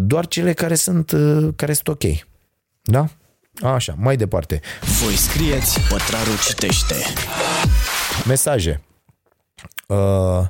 [0.00, 1.14] Doar cele care sunt,
[1.56, 2.02] care sunt ok.
[2.82, 3.08] Da?
[3.62, 4.60] Așa, mai departe.
[5.02, 6.94] Voi scrieți, pătrarul citește.
[8.26, 8.80] Mesaje.
[9.86, 10.46] Uh,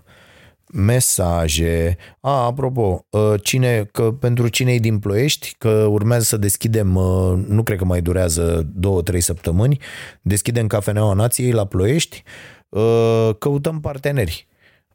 [0.72, 1.96] mesaje.
[2.20, 7.38] A, apropo, uh, cine, că pentru cine e din Ploiești, că urmează să deschidem, uh,
[7.46, 9.78] nu cred că mai durează două, trei săptămâni,
[10.22, 12.22] deschidem Cafeneaua Nației la Ploiești,
[12.68, 14.46] uh, căutăm parteneri.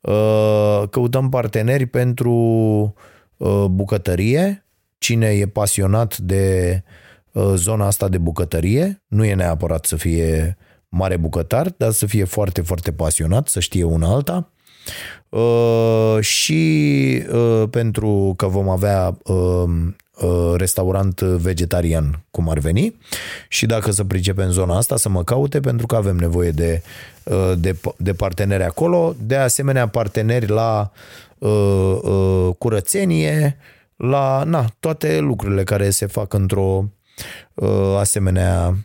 [0.02, 2.34] Uh, căutăm parteneri pentru
[3.38, 4.66] uh, bucătărie,
[4.98, 7.03] cine e pasionat de uh, Uh,
[7.56, 9.04] zona asta de bucătărie.
[9.08, 10.58] Nu e neapărat să fie
[10.90, 14.50] mare bucătar, dar să fie foarte, foarte pasionat, să știe una alta.
[15.30, 19.18] Uh, și uh, pentru că vom avea
[20.56, 22.96] restaurant vegetarian, cum ar veni,
[23.48, 26.82] și dacă să pricepe în zona asta, să mă caute, pentru că avem nevoie de,
[27.58, 30.92] de, de parteneri acolo, de asemenea parteneri la
[31.38, 33.58] uh, uh, curățenie,
[33.96, 37.03] la na, toate lucrurile care se fac într-o Uh,
[37.98, 38.76] asemenea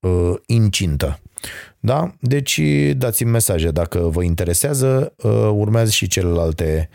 [0.00, 1.18] uh, incintă.
[1.80, 2.14] Da?
[2.20, 2.60] Deci
[2.92, 5.14] dați-mi mesaje dacă vă interesează.
[5.16, 6.88] Uh, urmează și celelalte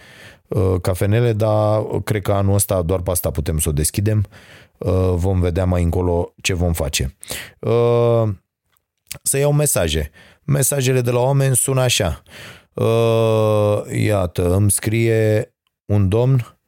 [0.81, 4.25] cafenele, dar cred că anul ăsta doar pe asta putem să o deschidem.
[5.15, 7.15] Vom vedea mai încolo ce vom face.
[9.23, 10.11] Să iau mesaje.
[10.43, 12.23] Mesajele de la oameni sună așa.
[13.91, 15.53] Iată, îmi scrie
[15.85, 16.58] un domn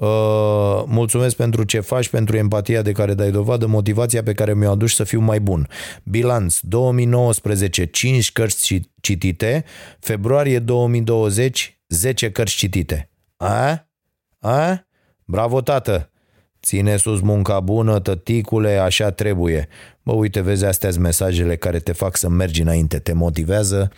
[0.00, 4.70] Uh, mulțumesc pentru ce faci, pentru empatia de care dai dovadă, motivația pe care mi-o
[4.70, 5.68] aduci să fiu mai bun.
[6.04, 9.64] Bilanț 2019, 5 cărți citite,
[9.98, 13.10] februarie 2020, 10 cărți citite.
[13.36, 13.88] A?
[14.38, 14.86] A?
[15.24, 16.10] Bravo, tată!
[16.62, 19.68] Ține sus munca bună, tăticule, așa trebuie.
[20.02, 23.92] Bă, uite, vezi, astea mesajele care te fac să mergi înainte, te motivează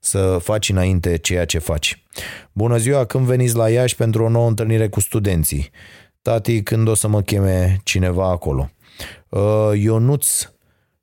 [0.00, 2.04] să faci înainte ceea ce faci.
[2.52, 5.70] Bună ziua, când veniți la Iași pentru o nouă întâlnire cu studenții?
[6.22, 8.70] Tati, când o să mă cheme cineva acolo?
[9.28, 10.48] Uh, Ionuț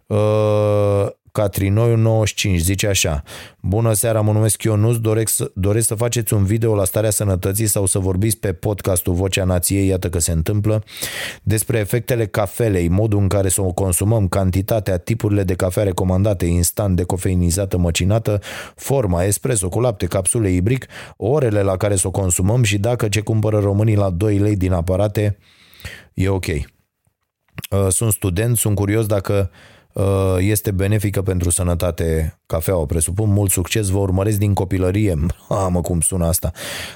[0.06, 1.08] uh,
[1.38, 3.24] Catrinoiu 95 zice așa
[3.62, 7.68] Bună seara, mă numesc Ionuț, doresc să, doresc să faceți un video la starea sănătății
[7.68, 10.84] sau să vorbiți pe podcastul Vocea Nației, iată că se întâmplă,
[11.44, 16.96] despre efectele cafelei, modul în care să o consumăm, cantitatea, tipurile de cafea recomandate, instant,
[16.96, 18.40] decofeinizată, măcinată,
[18.76, 20.86] forma, espresso cu lapte, capsule ibric,
[21.18, 24.72] orele la care să o consumăm și dacă ce cumpără românii la 2 lei din
[24.72, 25.38] aparate
[26.14, 26.46] e ok.
[26.46, 26.68] Uh,
[27.90, 29.76] Sunt student, sunt curios dacă uh,
[30.40, 35.16] este benefică pentru sănătate cafeaua, presupun mult succes, vă urmăresc din copilărie,
[35.70, 36.52] mă cum sună asta,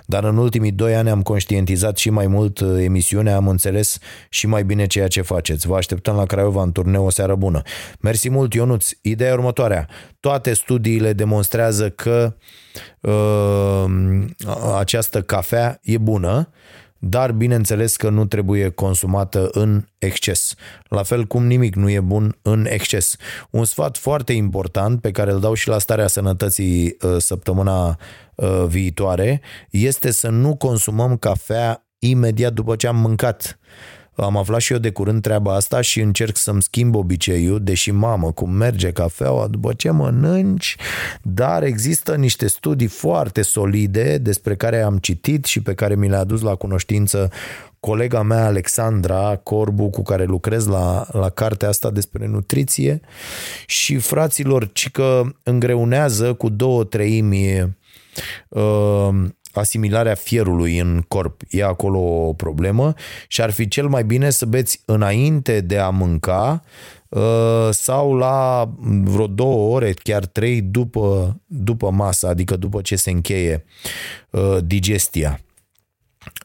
[0.05, 3.97] dar în ultimii doi ani am conștientizat și mai mult uh, emisiunea, am înțeles
[4.29, 5.67] și mai bine ceea ce faceți.
[5.67, 7.61] Vă așteptăm la Craiova în turneu o seară bună.
[7.99, 8.89] Mersi mult, Ionuț.
[9.01, 9.87] Ideea următoarea.
[10.19, 12.35] Toate studiile demonstrează că
[13.01, 13.85] uh,
[14.77, 16.49] această cafea e bună,
[17.03, 20.53] dar bineînțeles că nu trebuie consumată în exces.
[20.87, 23.15] La fel cum nimic nu e bun în exces.
[23.49, 27.97] Un sfat foarte important pe care îl dau și la starea sănătății uh, săptămâna
[28.35, 33.59] uh, viitoare este să nu consumăm cafea imediat după ce am mâncat.
[34.21, 38.31] Am aflat și eu de curând treaba asta și încerc să-mi schimb obiceiul, deși mamă,
[38.31, 40.75] cum merge cafeaua după ce mănânci,
[41.21, 46.19] dar există niște studii foarte solide despre care am citit și pe care mi le-a
[46.19, 47.31] adus la cunoștință
[47.79, 53.01] colega mea Alexandra Corbu cu care lucrez la, la cartea asta despre nutriție.
[53.65, 57.75] Și fraților, ci că îngreunează cu două treimi
[58.49, 59.09] uh,
[59.59, 61.41] asimilarea fierului în corp.
[61.49, 62.93] E acolo o problemă
[63.27, 66.63] și ar fi cel mai bine să beți înainte de a mânca
[67.09, 68.69] uh, sau la
[69.03, 73.65] vreo două ore, chiar trei după, după masă, adică după ce se încheie
[74.29, 75.39] uh, digestia.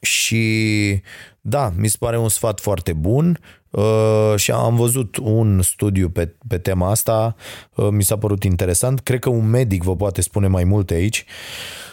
[0.01, 1.03] Și
[1.41, 3.39] da, mi se pare un sfat foarte bun
[3.71, 7.37] uh, și am văzut un studiu pe, pe tema asta,
[7.75, 9.01] uh, mi s-a părut interesant.
[9.01, 11.25] Cred că un medic vă poate spune mai multe aici.
[11.27, 11.86] Uh,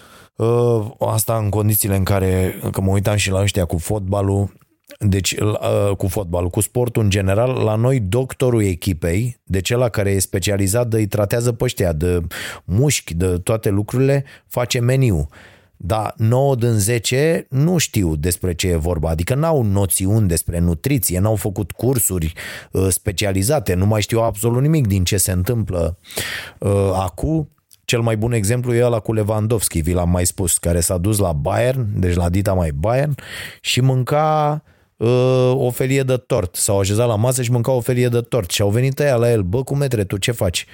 [1.00, 4.54] asta în condițiile în care, că mă uitam și la ăștia cu fotbalul,
[5.00, 10.12] deci uh, cu fotbalul, cu sportul în general, la noi doctorul echipei, de cel care
[10.12, 12.22] e specializat, de îi tratează pe ăștia, de
[12.64, 15.28] mușchi, de toate lucrurile, face meniu.
[15.86, 21.20] Dar 9 din 10 nu știu despre ce e vorba, adică n-au noțiuni despre nutriție,
[21.20, 22.34] n-au făcut cursuri
[22.72, 25.98] uh, specializate, nu mai știu absolut nimic din ce se întâmplă
[26.60, 27.48] uh, acum.
[27.94, 31.18] Cel mai bun exemplu e ăla cu Lewandowski, vi l-am mai spus, care s-a dus
[31.18, 33.16] la Bayern, deci la Dita mai Bayern,
[33.62, 34.64] și mânca
[34.98, 36.56] uh, o felie de tort.
[36.56, 38.52] S-au așezat la masă și mânca o felie de tort.
[38.52, 40.66] Și au venit ăia la el, bă, cu metre, tu ce faci?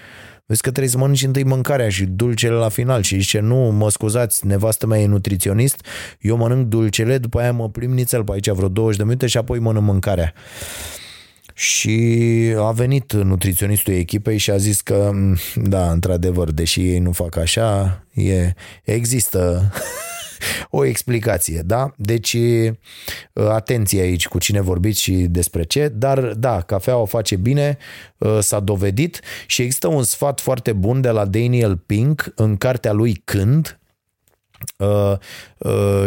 [0.45, 3.89] Vezi că trebuie să mănânci întâi mâncarea și dulcele la final și zice, nu, mă
[3.89, 5.85] scuzați, nevastă mea e nutriționist,
[6.19, 9.37] eu mănânc dulcele, după aia mă plimb nițel pe aici vreo 20 de minute și
[9.37, 10.33] apoi mănânc mâncarea.
[11.59, 15.11] Și a venit nutriționistul echipei și a zis că,
[15.55, 18.53] da, într-adevăr, deși ei nu fac așa, e,
[18.83, 19.71] există
[20.69, 21.93] o explicație, da?
[21.97, 22.37] Deci,
[23.33, 27.77] atenție aici cu cine vorbiți și despre ce, dar da, cafea o face bine,
[28.39, 33.21] s-a dovedit și există un sfat foarte bun de la Daniel Pink în cartea lui
[33.25, 33.88] Când, Uh, uh,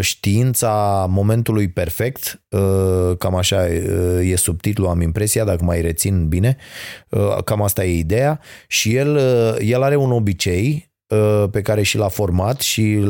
[0.01, 3.67] știința momentului perfect, uh, cam așa
[4.23, 6.57] e subtitlul, am impresia, dacă mai rețin bine,
[7.45, 9.17] cam asta e ideea și el,
[9.61, 10.91] el are un obicei
[11.51, 13.05] pe care și l-a format și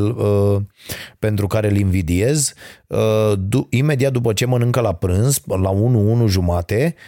[1.19, 2.53] pentru care îl invidiez.
[3.69, 5.71] Imediat după ce mănâncă la prânz, la
[6.23, 7.01] 1-1 jumate, Uh,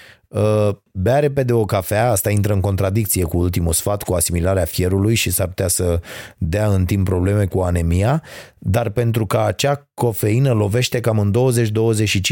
[0.92, 5.32] bea repede o cafea, asta intră în contradicție cu ultimul sfat, cu asimilarea fierului și
[5.32, 6.00] s-ar putea să
[6.38, 8.24] dea în timp probleme cu anemia,
[8.58, 11.34] dar pentru că acea cofeină lovește cam în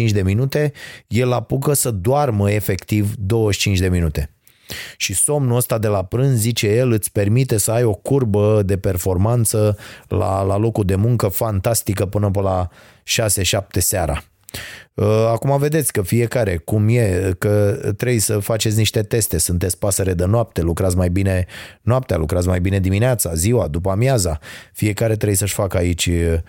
[0.10, 0.72] 20-25 de minute,
[1.08, 4.34] el apucă să doarmă efectiv 25 de minute.
[4.98, 8.78] Și somnul ăsta de la prânz, zice el, îți permite să ai o curbă de
[8.78, 9.78] performanță
[10.08, 14.24] la, la locul de muncă fantastică până pe la 6-7 seara.
[14.94, 20.14] Uh, acum vedeți că fiecare cum e, că trebuie să faceți niște teste, sunteți pasăre
[20.14, 21.46] de noapte, lucrați mai bine
[21.82, 24.40] noaptea, lucrați mai bine dimineața, ziua, după amiaza.
[24.74, 26.40] Fiecare trebuie să-și facă aici uh,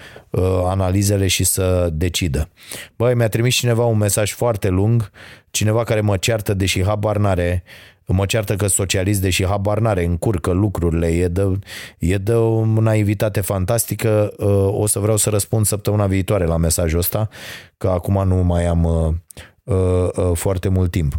[0.64, 2.48] analizele și să decidă.
[2.96, 5.10] Băi, mi-a trimis cineva un mesaj foarte lung,
[5.50, 7.62] cineva care mă ceartă, deși habar n-are
[8.06, 11.58] mă ceartă că socialist, deși habar n-are, încurcă lucrurile, e de,
[11.98, 14.34] e de o naivitate fantastică.
[14.38, 17.28] Uh, o să vreau să răspund săptămâna viitoare la mesajul ăsta,
[17.76, 21.18] că acum nu mai am uh, uh, foarte mult timp.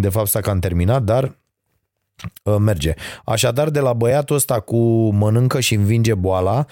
[0.00, 1.38] De fapt, s-a cam terminat, dar
[2.58, 2.94] merge.
[3.24, 6.66] Așadar, de la băiatul ăsta cu mănâncă și învinge boala,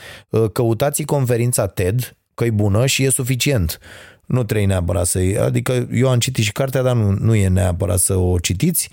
[0.52, 3.78] căutați conferința TED, că e bună și e suficient.
[4.28, 7.98] Nu trebuie neapărat să Adică eu am citit și cartea, dar nu, nu e neapărat
[7.98, 8.90] să o citiți,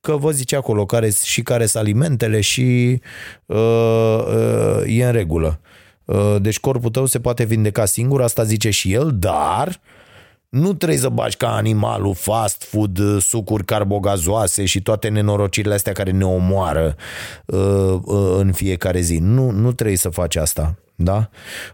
[0.00, 3.00] că vă zice acolo care, și care sunt alimentele și
[3.46, 5.60] uh, uh, e în regulă.
[6.04, 9.80] Uh, deci corpul tău se poate vindeca singur, asta zice și el, dar
[10.48, 15.92] nu trebuie să bagi ca animalul fast food, uh, sucuri carbogazoase și toate nenorocirile astea
[15.92, 16.96] care ne omoară
[17.46, 19.18] uh, uh, în fiecare zi.
[19.18, 20.74] Nu, nu trebuie să faci asta.
[21.02, 21.28] Da?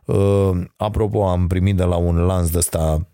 [0.05, 3.09] Uh, apropo, am primit de la un lanț de ăsta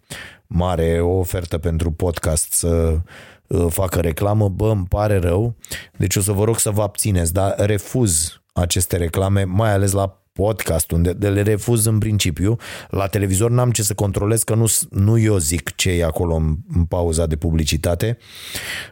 [0.46, 2.98] mare o ofertă pentru podcast să
[3.46, 4.48] uh, facă reclamă.
[4.48, 5.54] Bă, îmi pare rău.
[5.96, 10.24] Deci o să vă rog să vă abțineți, dar refuz aceste reclame, mai ales la
[10.32, 12.56] podcast, unde de le refuz în principiu.
[12.88, 16.56] La televizor n-am ce să controlez, că nu, nu eu zic ce e acolo în,
[16.74, 18.18] în pauza de publicitate.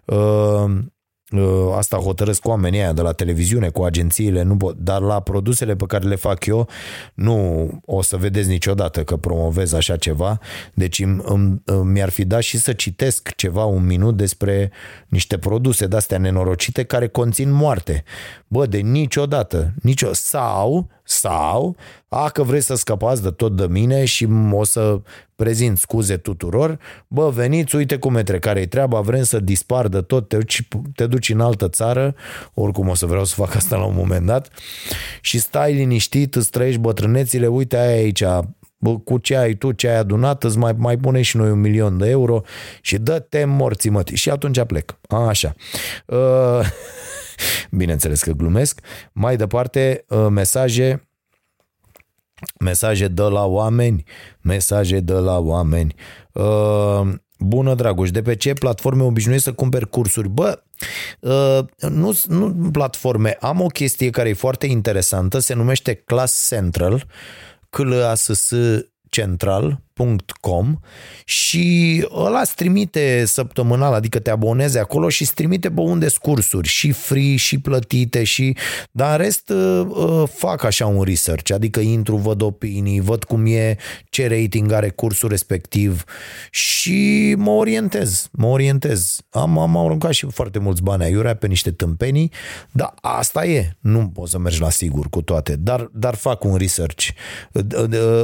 [0.05, 0.71] Uh, uh,
[1.77, 5.85] asta hotărăsc oamenii aia de la televiziune, cu agențiile, nu pot, dar la produsele pe
[5.87, 6.69] care le fac eu,
[7.15, 10.39] nu o să vedeți niciodată că promovez așa ceva,
[10.75, 14.71] deci îmi, îmi, mi-ar fi dat și să citesc ceva un minut despre
[15.09, 18.05] niște produse de-astea nenorocite care conțin moarte.
[18.49, 21.77] Bă, de niciodată, nicio, sau sau,
[22.09, 25.01] a, că vrei să scăpați de tot de mine și o să
[25.37, 30.01] prezint scuze tuturor, bă, veniți, uite cum e care e treaba, vrem să dispar de
[30.01, 32.15] tot, te duci, te duci în altă țară,
[32.55, 34.49] oricum o să vreau să fac asta la un moment dat,
[35.21, 38.23] și stai liniștit, îți trăiești bătrânețile, uite aia aici,
[38.83, 41.61] bă, cu ce ai tu, ce ai adunat, îți mai, mai pune și noi un
[41.61, 42.41] milion de euro
[42.81, 44.17] și dă-te morții mătii.
[44.17, 44.99] Și atunci plec.
[45.09, 45.55] A, așa.
[46.07, 46.61] Uh,
[47.71, 48.81] Bineînțeles că glumesc.
[49.13, 51.07] Mai departe, uh, mesaje
[52.59, 54.05] mesaje de la oameni,
[54.41, 55.95] mesaje de la oameni.
[56.33, 57.09] Uh,
[57.39, 60.29] bună, Dragoș, de pe ce platforme obișnuiești să cumperi cursuri?
[60.29, 60.63] Bă,
[61.21, 66.99] uh, nu, nu platforme, am o chestie care e foarte interesantă, se numește Class Central,
[66.99, 67.05] c
[67.81, 68.17] l a
[69.95, 70.79] s s central.com
[71.25, 76.69] și ăla îți trimite săptămânal, adică te abonezi acolo și îți trimite pe unde scursuri,
[76.69, 78.57] și free, și plătite, și
[78.91, 83.47] dar în rest uh, uh, fac așa un research, adică intru, văd opinii, văd cum
[83.47, 83.77] e,
[84.11, 86.05] ce rating are cursul respectiv
[86.51, 89.21] și mă orientez, mă orientez.
[89.31, 92.33] Am, am aruncat și foarte mulți bani aiurea pe niște tâmpenii,
[92.71, 96.57] dar asta e, nu poți să mergi la sigur cu toate, dar, dar fac un
[96.57, 97.09] research.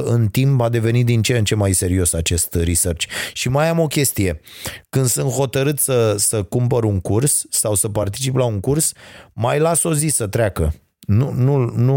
[0.04, 3.06] În timp a devenit din ce în ce mai serios acest research.
[3.32, 4.40] Și mai am o chestie.
[4.88, 8.92] Când sunt hotărât să, să cumpăr un curs sau să particip la un curs,
[9.32, 10.74] mai las o zi să treacă.
[11.00, 11.96] Nu, nu, nu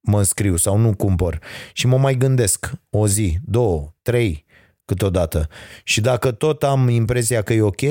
[0.00, 1.38] mă înscriu sau nu cumpăr.
[1.72, 4.44] Și mă mai gândesc o zi, două, trei
[4.84, 5.48] câteodată.
[5.84, 7.82] Și dacă tot am impresia că e ok,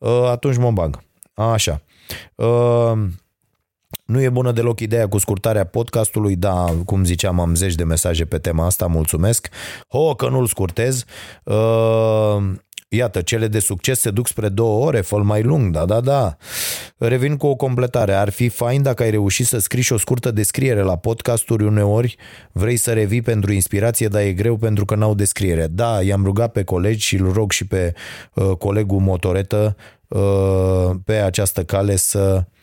[0.00, 1.02] ă, atunci mă bag.
[1.34, 1.82] Așa.
[3.94, 7.84] Uh, nu e bună deloc ideea cu scurtarea podcastului, da, cum ziceam, am zeci de
[7.84, 9.48] mesaje pe tema asta, mulțumesc.
[9.88, 11.04] Ho, că nu-l scurtez.
[11.44, 12.36] Uh,
[12.88, 16.36] Iată, cele de succes se duc spre două ore, fă mai lung, da, da, da.
[16.96, 18.12] Revin cu o completare.
[18.12, 22.16] Ar fi fain dacă ai reușit să scriși și o scurtă descriere la podcasturi uneori,
[22.52, 25.66] vrei să revii pentru inspirație, dar e greu pentru că n-au descriere.
[25.66, 27.94] Da, i-am rugat pe colegi și îl rog și pe
[28.34, 29.76] uh, colegul motoretă
[30.08, 32.53] uh, pe această cale să Uh,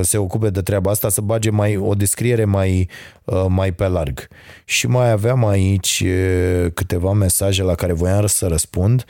[0.00, 2.88] se ocupe de treaba asta, să bage mai o descriere mai,
[3.24, 4.28] uh, mai pe larg.
[4.64, 9.04] Și mai aveam aici uh, câteva mesaje la care voiam să răspund.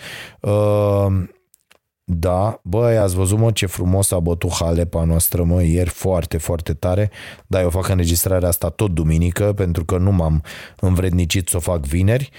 [2.12, 6.74] Da, băi, ați văzut, mă, ce frumos a bătut Halepa noastră, mă, ieri foarte, foarte
[6.74, 7.10] tare.
[7.46, 10.42] Da, eu fac înregistrarea asta tot duminică, pentru că nu m-am
[10.80, 12.30] învrednicit să o fac vineri.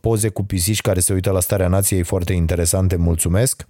[0.00, 3.68] Poze cu pisici care se uită la starea nației foarte interesante, mulțumesc.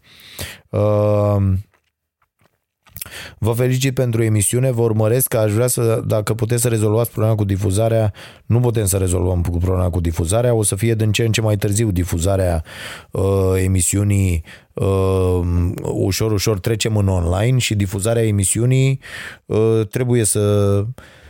[3.04, 7.10] Uh, Vă felicit pentru emisiune, vă urmăresc că aș vrea să, dacă puteți să rezolvați
[7.10, 8.12] problema cu difuzarea,
[8.46, 11.40] nu putem să rezolvăm cu problema cu difuzarea, o să fie din ce în ce
[11.40, 12.64] mai târziu difuzarea
[13.10, 15.40] uh, emisiunii uh,
[15.82, 19.00] ușor, ușor trecem în online și difuzarea emisiunii
[19.46, 20.84] uh, trebuie să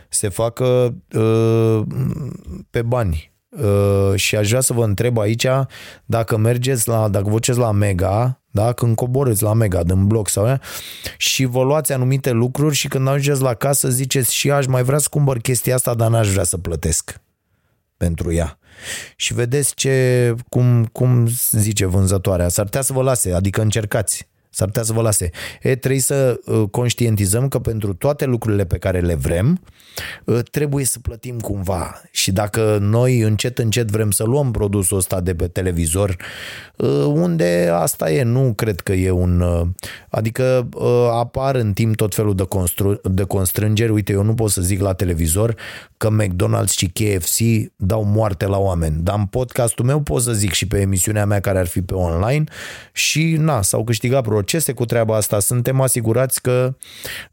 [0.09, 1.81] se facă uh,
[2.69, 3.31] pe bani.
[3.49, 5.47] Uh, și aș vrea să vă întreb aici
[6.05, 8.73] dacă mergeți la, dacă vă la Mega, da?
[8.73, 10.59] când coborâți la Mega din bloc sau
[11.17, 14.97] și vă luați anumite lucruri și când ajungeți la casă ziceți și aș mai vrea
[14.97, 17.21] să cumpăr chestia asta, dar n-aș vrea să plătesc
[17.97, 18.57] pentru ea.
[19.15, 24.67] Și vedeți ce, cum, cum zice vânzătoarea, s-ar putea să vă lase, adică încercați S-ar
[24.67, 25.29] putea să vă lase.
[25.61, 29.61] E, trebuie să uh, conștientizăm că pentru toate lucrurile pe care le vrem,
[30.25, 32.01] uh, trebuie să plătim cumva.
[32.11, 36.15] Și dacă noi încet, încet vrem să luăm produsul ăsta de pe televizor,
[36.75, 39.39] uh, unde asta e, nu cred că e un...
[39.39, 39.67] uh,
[40.09, 43.91] Adică uh, apar în timp tot felul de, constru- de constrângeri.
[43.91, 45.55] Uite, eu nu pot să zic la televizor
[45.97, 47.39] că McDonald's și KFC
[47.75, 48.95] dau moarte la oameni.
[49.01, 51.93] Dar în podcastul meu pot să zic și pe emisiunea mea care ar fi pe
[51.93, 52.43] online
[52.91, 55.39] și na, s-au câștigat procese cu treaba asta.
[55.39, 56.75] Suntem asigurați că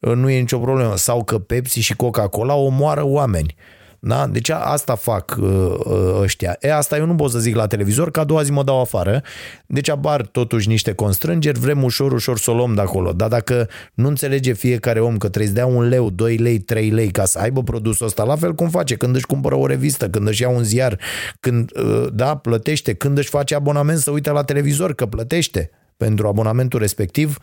[0.00, 0.96] uh, nu e nicio problemă.
[0.96, 3.54] Sau că Pepsi și Coca-Cola omoară oameni.
[4.02, 4.26] Da?
[4.26, 6.56] Deci a- asta fac uh, uh, ăștia.
[6.60, 8.80] E, asta eu nu pot să zic la televizor, că a doua zi mă dau
[8.80, 9.22] afară.
[9.66, 13.12] Deci apar totuși niște constrângeri, vrem ușor, ușor să o luăm de acolo.
[13.12, 16.90] Dar dacă nu înțelege fiecare om că trebuie să dea un leu, 2 lei, 3
[16.90, 20.08] lei ca să aibă produsul ăsta, la fel cum face când își cumpără o revistă,
[20.08, 20.98] când își ia un ziar,
[21.40, 26.26] când uh, da, plătește, când își face abonament să uite la televizor, că plătește pentru
[26.26, 27.38] abonamentul respectiv,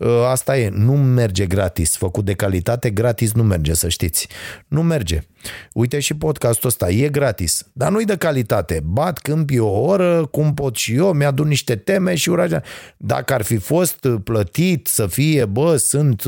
[0.00, 4.28] ă, asta e, nu merge gratis, făcut de calitate, gratis nu merge, să știți.
[4.68, 5.20] Nu merge.
[5.72, 8.80] Uite și podcastul ăsta, e gratis, dar nu-i de calitate.
[8.84, 12.62] Bat câmpii o oră, cum pot și eu, mi-adun niște teme și uraja.
[12.96, 16.22] Dacă ar fi fost plătit să fie, bă, sunt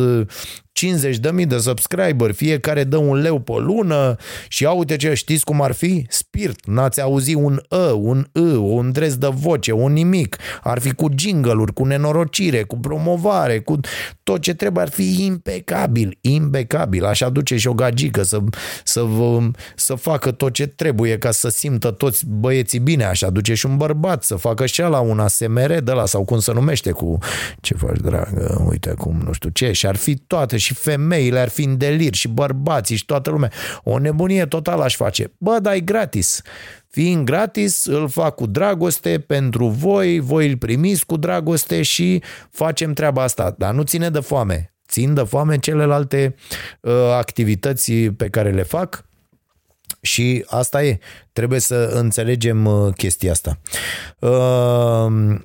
[0.81, 4.17] 50 de mii de subscriber, fiecare dă un leu pe lună
[4.49, 6.07] și ia uite ce, știți cum ar fi?
[6.09, 10.37] Spirit, n-ați auzit un ă, un ă, un dres de voce, un nimic.
[10.63, 13.81] Ar fi cu jingle-uri, cu nenorocire, cu promovare, cu
[14.23, 17.05] tot ce trebuie, ar fi impecabil, impecabil.
[17.05, 18.39] Așa duce și o gagică să,
[18.85, 23.55] să, vă, să facă tot ce trebuie ca să simtă toți băieții bine, așa duce
[23.55, 26.91] și un bărbat să facă și la un ASMR de la sau cum se numește
[26.91, 27.19] cu
[27.61, 31.49] ce faci dragă, uite cum nu știu ce și ar fi toate și femeile ar
[31.49, 33.51] fi în delir și bărbații și toată lumea.
[33.83, 35.33] O nebunie totală aș face.
[35.39, 36.43] Bă, dar e gratis.
[36.91, 42.93] Fiind gratis, îl fac cu dragoste pentru voi, voi îl primiți cu dragoste și facem
[42.93, 43.55] treaba asta.
[43.59, 44.75] Dar nu ține de foame.
[44.89, 46.35] Țin de foame celelalte
[46.81, 49.05] uh, activități pe care le fac
[50.01, 50.99] și asta e.
[51.33, 53.59] Trebuie să înțelegem uh, chestia asta.
[54.19, 55.41] Uh,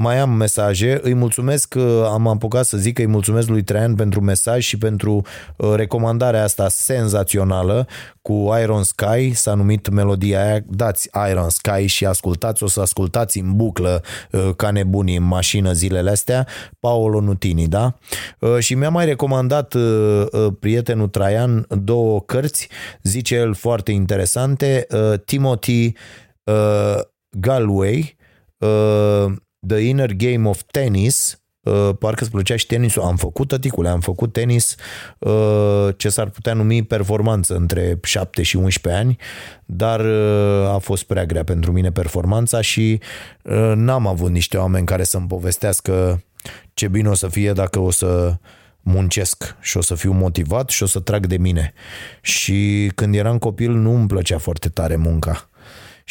[0.00, 0.98] mai am mesaje.
[1.02, 4.78] Îi mulțumesc că am apucat să zic că îi mulțumesc lui Traian pentru mesaj și
[4.78, 5.22] pentru
[5.56, 7.86] uh, recomandarea asta senzațională
[8.22, 10.60] cu Iron Sky, s-a numit melodia aia.
[10.66, 15.72] Dați Iron Sky și ascultați, o să ascultați în buclă uh, ca nebunii în mașină
[15.72, 16.46] zilele astea,
[16.78, 17.98] Paolo Nutini, da?
[18.38, 22.68] Uh, și mi-a mai recomandat uh, uh, prietenul Traian două cărți,
[23.02, 25.92] zice el foarte interesante, uh, Timothy
[26.44, 26.98] uh,
[27.30, 28.16] Galway,
[28.58, 29.32] uh,
[29.66, 34.00] The Inner Game of Tennis, uh, parcă îți plăcea și tenisul, am făcut tăticule, am
[34.00, 34.74] făcut tenis
[35.18, 39.16] uh, ce s-ar putea numi performanță între 7 și 11 ani,
[39.64, 43.00] dar uh, a fost prea grea pentru mine performanța și
[43.42, 46.22] uh, n-am avut niște oameni care să-mi povestească
[46.74, 48.36] ce bine o să fie dacă o să
[48.80, 51.72] muncesc și o să fiu motivat și o să trag de mine.
[52.20, 55.49] Și când eram copil nu îmi plăcea foarte tare munca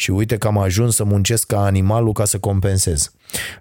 [0.00, 3.12] și uite că am ajuns să muncesc ca animalul ca să compensez.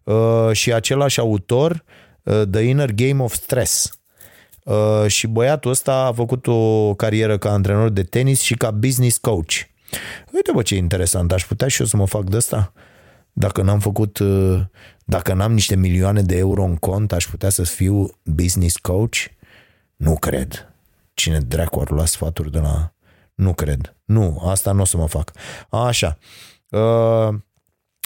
[0.04, 1.84] Uh, și același autor,
[2.24, 4.00] uh, The Inner Game of Stress.
[4.64, 9.18] Uh, și băiatul ăsta a făcut o carieră ca antrenor de tenis și ca business
[9.18, 9.54] coach.
[10.34, 12.74] Uite bă ce interesant, aș putea și eu să mă fac de asta?
[13.34, 14.60] Dacă n-am făcut, uh,
[15.06, 19.16] dacă n-am niște milioane de euro în cont, aș putea să fiu business coach?
[19.96, 20.74] Nu cred.
[21.14, 22.94] Cine dracu ar lua sfaturi de la...
[23.40, 23.96] Nu cred.
[24.06, 25.32] Nu, asta nu o să mă fac.
[25.70, 26.18] Așa.
[26.70, 27.36] Uh,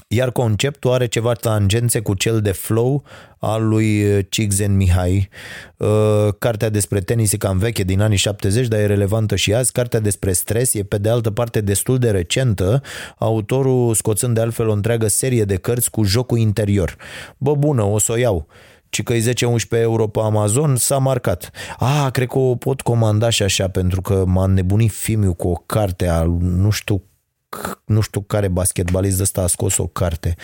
[0.08, 3.04] iar conceptul are ceva tangențe cu cel de flow
[3.40, 5.30] al lui Cixen Mihai.
[5.78, 9.72] Uh, Cartea despre tenis e cam veche din anii 70, dar e relevantă și azi.
[9.72, 12.82] Cartea despre stres e pe de altă parte destul de recentă,
[13.18, 16.96] autorul scoțând de altfel o întreagă serie de cărți cu jocul interior.
[17.38, 18.48] Bă, bună, o să o iau
[18.94, 19.34] ci că e 10-11
[19.70, 21.52] euro pe Amazon, s-a marcat.
[21.78, 25.64] A, cred că o pot comanda și așa, pentru că m-a nebunit Fimiu cu o
[25.66, 27.04] carte al, nu știu
[27.86, 30.36] nu știu care basketbalist ăsta a scos o carte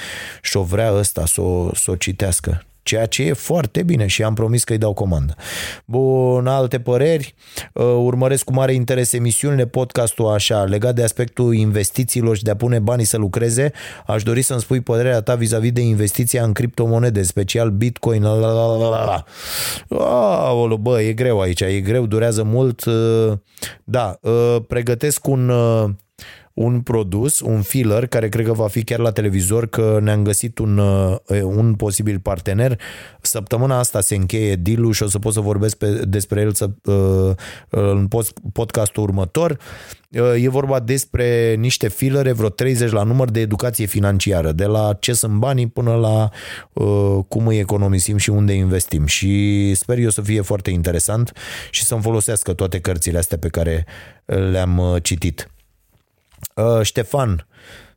[0.41, 2.63] și o vrea ăsta să o, să o citească.
[2.89, 5.35] Ceea ce e foarte bine și am promis că îi dau comandă.
[5.85, 7.35] Bun, alte păreri,
[7.73, 12.55] uh, urmăresc cu mare interes emisiunile, podcastul așa, legat de aspectul investițiilor și de a
[12.55, 13.71] pune banii să lucreze,
[14.07, 18.51] aș dori să-mi spui părerea ta vis-a-vis de investiția în criptomonede, special Bitcoin, la la
[18.51, 19.23] la la la.
[20.47, 22.85] Aolo, bă, e greu aici, e greu, durează mult.
[22.85, 23.31] Uh,
[23.83, 25.89] Da, uh, pregătesc un uh,
[26.59, 30.57] un produs, un filler, care cred că va fi chiar la televizor, că ne-am găsit
[30.57, 32.79] un, uh, un posibil partener.
[33.21, 36.69] Săptămâna asta se încheie deal și o să pot să vorbesc pe, despre el să,
[36.83, 37.35] uh,
[37.69, 38.07] în
[38.53, 39.57] podcastul următor.
[40.09, 44.97] Uh, e vorba despre niște filere, vreo 30 la număr de educație financiară, de la
[44.99, 46.29] ce sunt banii până la
[46.73, 49.05] uh, cum îi economisim și unde investim.
[49.05, 51.31] Și sper eu să fie foarte interesant
[51.71, 53.85] și să-mi folosească toate cărțile astea pe care
[54.25, 55.49] le-am uh, citit.
[56.59, 57.47] Uh, Ștefan,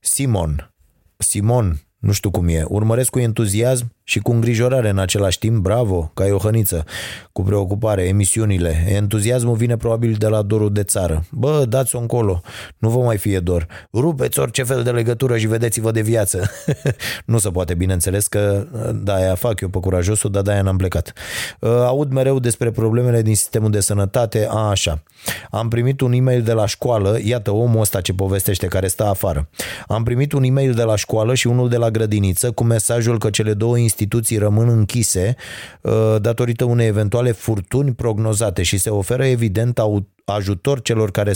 [0.00, 0.72] Simon,
[1.18, 6.10] Simon, nu știu cum e, urmăresc cu entuziasm și cu îngrijorare în același timp, bravo,
[6.14, 6.84] ca o hăniță,
[7.32, 8.84] cu preocupare, emisiunile.
[8.88, 11.24] Entuziasmul vine probabil de la dorul de țară.
[11.30, 12.40] Bă, dați-o încolo,
[12.78, 13.66] nu vă mai fie dor.
[13.92, 16.50] Rupeți orice fel de legătură și vedeți-vă de viață.
[17.24, 21.12] nu se poate, bineînțeles că da, aia fac eu pe curajosul, dar de-aia n-am plecat.
[21.60, 25.02] Uh, aud mereu despre problemele din sistemul de sănătate, a, așa.
[25.50, 29.48] Am primit un e-mail de la școală, iată omul ăsta ce povestește, care stă afară.
[29.86, 33.30] Am primit un e-mail de la școală și unul de la grădiniță cu mesajul că
[33.30, 35.36] cele două instituții rămân închise
[35.80, 39.78] uh, datorită unei eventuale furtuni prognozate și se oferă evident
[40.24, 41.32] ajutor celor care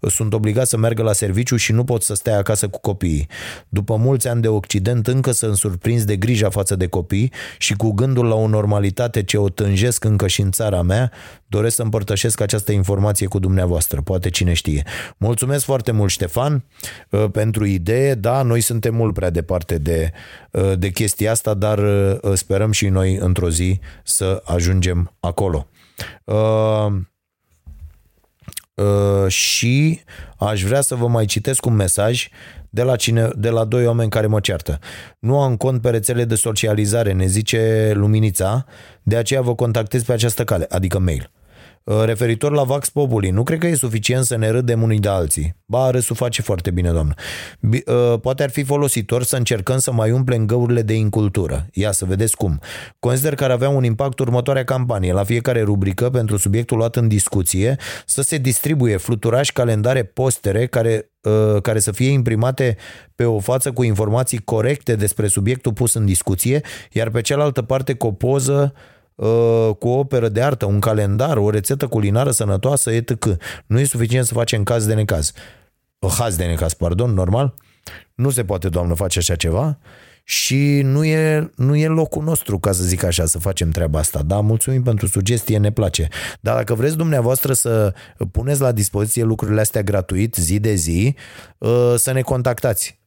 [0.00, 3.28] sunt obligați să meargă la serviciu și nu pot să stea acasă cu copiii.
[3.68, 7.92] După mulți ani de Occident, încă sunt surprins de grija față de copii și cu
[7.92, 11.12] gândul la o normalitate ce o tânjesc încă și în țara mea,
[11.46, 14.82] doresc să împărtășesc această informație cu dumneavoastră, poate cine știe.
[15.16, 16.64] Mulțumesc foarte mult, Ștefan,
[17.10, 18.14] uh, pentru idee.
[18.14, 20.12] Da, noi suntem mult prea departe de,
[20.50, 25.68] uh, de chestia asta, dar uh, sperăm și noi într-o zi să ajungem acolo.
[26.24, 26.92] Uh,
[28.82, 30.00] Uh, și
[30.38, 32.28] aș vrea să vă mai citesc un mesaj
[32.70, 34.78] de la, cine, de la doi oameni care mă ceartă.
[35.18, 38.66] Nu am cont pe rețele de socializare, ne zice Luminița,
[39.02, 41.30] de aceea vă contactez pe această cale, adică mail.
[41.84, 45.08] Uh, referitor la Vax Populi, nu cred că e suficient să ne râdem unii de
[45.08, 45.56] alții.
[45.66, 47.14] Ba, râsul face foarte bine, doamnă.
[47.60, 51.66] Uh, poate ar fi folositor să încercăm să mai umplem găurile de incultură.
[51.72, 52.60] Ia să vedeți cum.
[52.98, 55.12] Consider că ar avea un impact următoarea campanie.
[55.12, 57.76] La fiecare rubrică, pentru subiectul luat în discuție,
[58.06, 62.76] să se distribuie fluturași, calendare, postere care uh, care să fie imprimate
[63.14, 66.60] pe o față cu informații corecte despre subiectul pus în discuție,
[66.92, 68.91] iar pe cealaltă parte cu o poză Uh,
[69.78, 73.36] cu o operă de artă, un calendar, o rețetă culinară sănătoasă, etc.
[73.66, 75.32] Nu e suficient să facem caz de necaz.
[76.18, 77.54] Haz de necaz, pardon, normal?
[78.14, 79.78] Nu se poate, doamnă, face așa ceva
[80.24, 84.22] și nu e, nu e locul nostru, ca să zic așa, să facem treaba asta.
[84.22, 86.08] Da, mulțumim pentru sugestie, ne place.
[86.40, 87.94] Dar dacă vreți dumneavoastră să
[88.30, 91.16] puneți la dispoziție lucrurile astea gratuit, zi de zi,
[91.58, 93.00] uh, să ne contactați.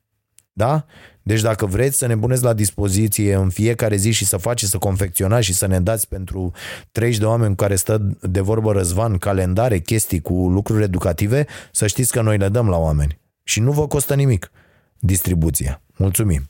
[0.53, 0.85] Da?
[1.27, 4.77] Deci dacă vreți să ne puneți la dispoziție în fiecare zi și să faceți, să
[4.77, 6.51] confecționați și să ne dați pentru
[6.91, 12.11] 30 de oameni care stă de vorbă răzvan, calendare, chestii cu lucruri educative, să știți
[12.11, 13.19] că noi le dăm la oameni.
[13.43, 14.51] Și nu vă costă nimic
[14.99, 15.81] distribuția.
[15.97, 16.49] Mulțumim.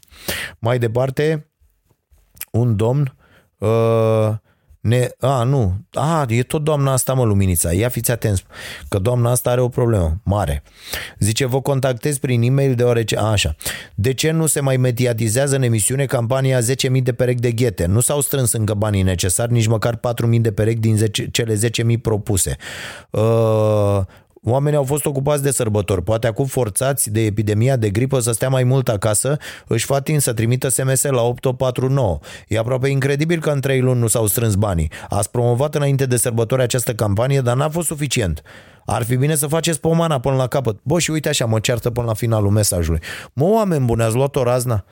[0.59, 1.49] Mai departe,
[2.51, 3.15] un domn
[3.57, 4.33] uh,
[4.85, 8.43] ne, a, nu, a, e tot doamna asta, mă, Luminița, ia fiți atenți,
[8.87, 10.63] că doamna asta are o problemă mare.
[11.19, 13.55] Zice, vă contactez prin e-mail deoarece, a, așa,
[13.95, 17.85] de ce nu se mai mediatizează în emisiune campania 10.000 de perechi de ghete?
[17.85, 21.59] Nu s-au strâns încă banii necesari, nici măcar 4.000 de perechi din 10, cele
[21.93, 22.57] 10.000 propuse.
[23.09, 24.01] Uh,
[24.47, 28.49] Oamenii au fost ocupați de sărbători, poate acum forțați de epidemia de gripă să stea
[28.49, 32.19] mai mult acasă, își fatin să trimită SMS la 849.
[32.47, 34.91] E aproape incredibil că în trei luni nu s-au strâns banii.
[35.09, 38.41] Ați promovat înainte de sărbători această campanie, dar n-a fost suficient.
[38.85, 40.79] Ar fi bine să faceți pomana până la capăt.
[40.83, 43.01] Bă, și uite așa, mă ceartă până la finalul mesajului.
[43.33, 44.85] Mă, oameni buni, ați luat o razna?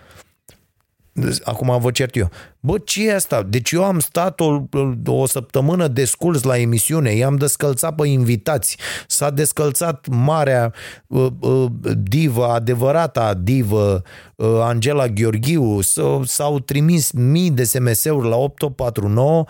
[1.44, 2.30] Acum vă cert eu.
[2.66, 3.44] Bă, ce e asta?
[3.44, 4.62] Deci eu am stat o,
[5.06, 8.78] o săptămână desculs la emisiune, i-am descălțat pe invitați,
[9.08, 10.74] s-a descălțat marea
[11.08, 11.66] uh, uh,
[11.98, 14.02] divă, adevărata divă,
[14.36, 15.80] uh, Angela Gheorghiu,
[16.24, 19.46] s-au trimis mii de SMS-uri la 849,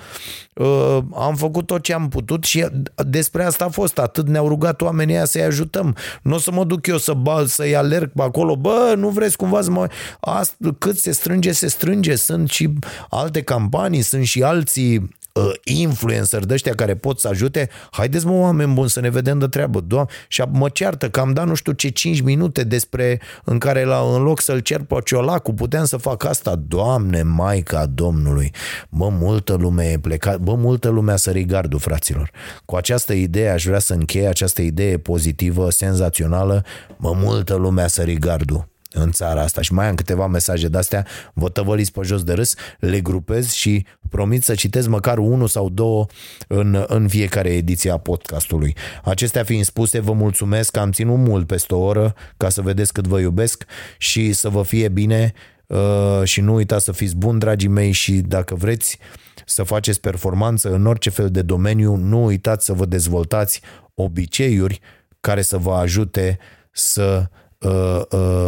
[0.53, 2.65] uh, am făcut tot ce am putut și
[2.95, 5.95] despre asta a fost, atât ne-au rugat oamenii ăia să-i ajutăm.
[6.21, 9.37] Nu o să mă duc eu să bal, să-i alerg pe acolo, bă, nu vreți
[9.37, 9.87] cumva să mă...
[10.19, 12.73] Asta, cât se strânge, se strânge, sunt și
[13.09, 18.31] alte campanii, sunt și alții uh, influencer de ăștia care pot să ajute, haideți mă
[18.31, 21.53] oameni buni să ne vedem de treabă, doamne, și mă ceartă că am dat nu
[21.53, 25.85] știu ce 5 minute despre în care la, în loc să-l cer pe Ciolacu puteam
[25.85, 28.51] să fac asta, doamne, maica Domnului,
[28.89, 32.31] bă, multă lume e plecat, bă, multă lume a sărit gardul, fraților.
[32.65, 36.63] Cu această idee aș vrea să încheie această idee pozitivă, senzațională,
[36.97, 41.05] bă, multă lume a sărit gardul în țara asta și mai am câteva mesaje de-astea,
[41.33, 45.69] vă tăvăliți pe jos de râs, le grupez și promit să citesc măcar unul sau
[45.69, 46.05] două
[46.47, 48.75] în, în fiecare ediție a podcastului.
[49.03, 52.93] Acestea fiind spuse, vă mulțumesc că am ținut mult peste o oră ca să vedeți
[52.93, 53.65] cât vă iubesc
[53.97, 55.33] și să vă fie bine
[55.67, 58.97] uh, și nu uitați să fiți buni, dragii mei, și dacă vreți
[59.45, 63.61] să faceți performanță în orice fel de domeniu, nu uitați să vă dezvoltați
[63.93, 64.79] obiceiuri
[65.19, 66.37] care să vă ajute
[66.71, 67.41] să uh, uh,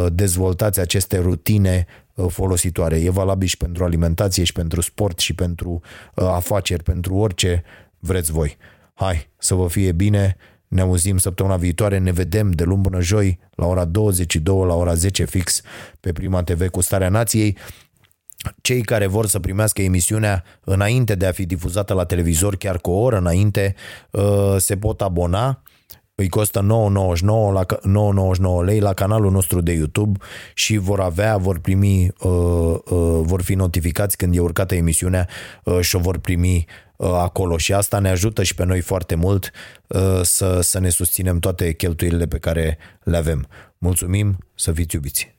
[0.10, 1.86] dezvoltați aceste rutine
[2.16, 3.00] uh, folositoare.
[3.00, 5.82] E valabil și pentru alimentație și pentru sport și pentru
[6.16, 7.64] uh, afaceri, pentru orice
[8.00, 8.58] vreți voi.
[8.94, 10.38] Hai, să vă fie bine,
[10.68, 14.94] ne auzim săptămâna viitoare, ne vedem de luni până joi la ora 22, la ora
[14.94, 15.62] 10 fix
[16.00, 17.58] pe Prima TV cu Starea Nației.
[18.62, 22.90] Cei care vor să primească emisiunea înainte de a fi difuzată la televizor, chiar cu
[22.90, 23.76] o oră înainte,
[24.12, 25.62] uh, se pot abona
[26.16, 26.66] îi costă 9,99
[27.54, 30.20] la 9,99 lei la canalul nostru de YouTube
[30.54, 32.30] și vor avea, vor primi, uh,
[32.86, 35.28] uh, vor fi notificați când e urcată emisiunea
[35.64, 36.66] uh, și o vor primi
[36.96, 39.52] uh, acolo și asta ne ajută și pe noi foarte mult
[39.88, 43.48] uh, să, să ne susținem toate cheltuielile pe care le avem.
[43.78, 45.35] Mulțumim, să fiți iubiți!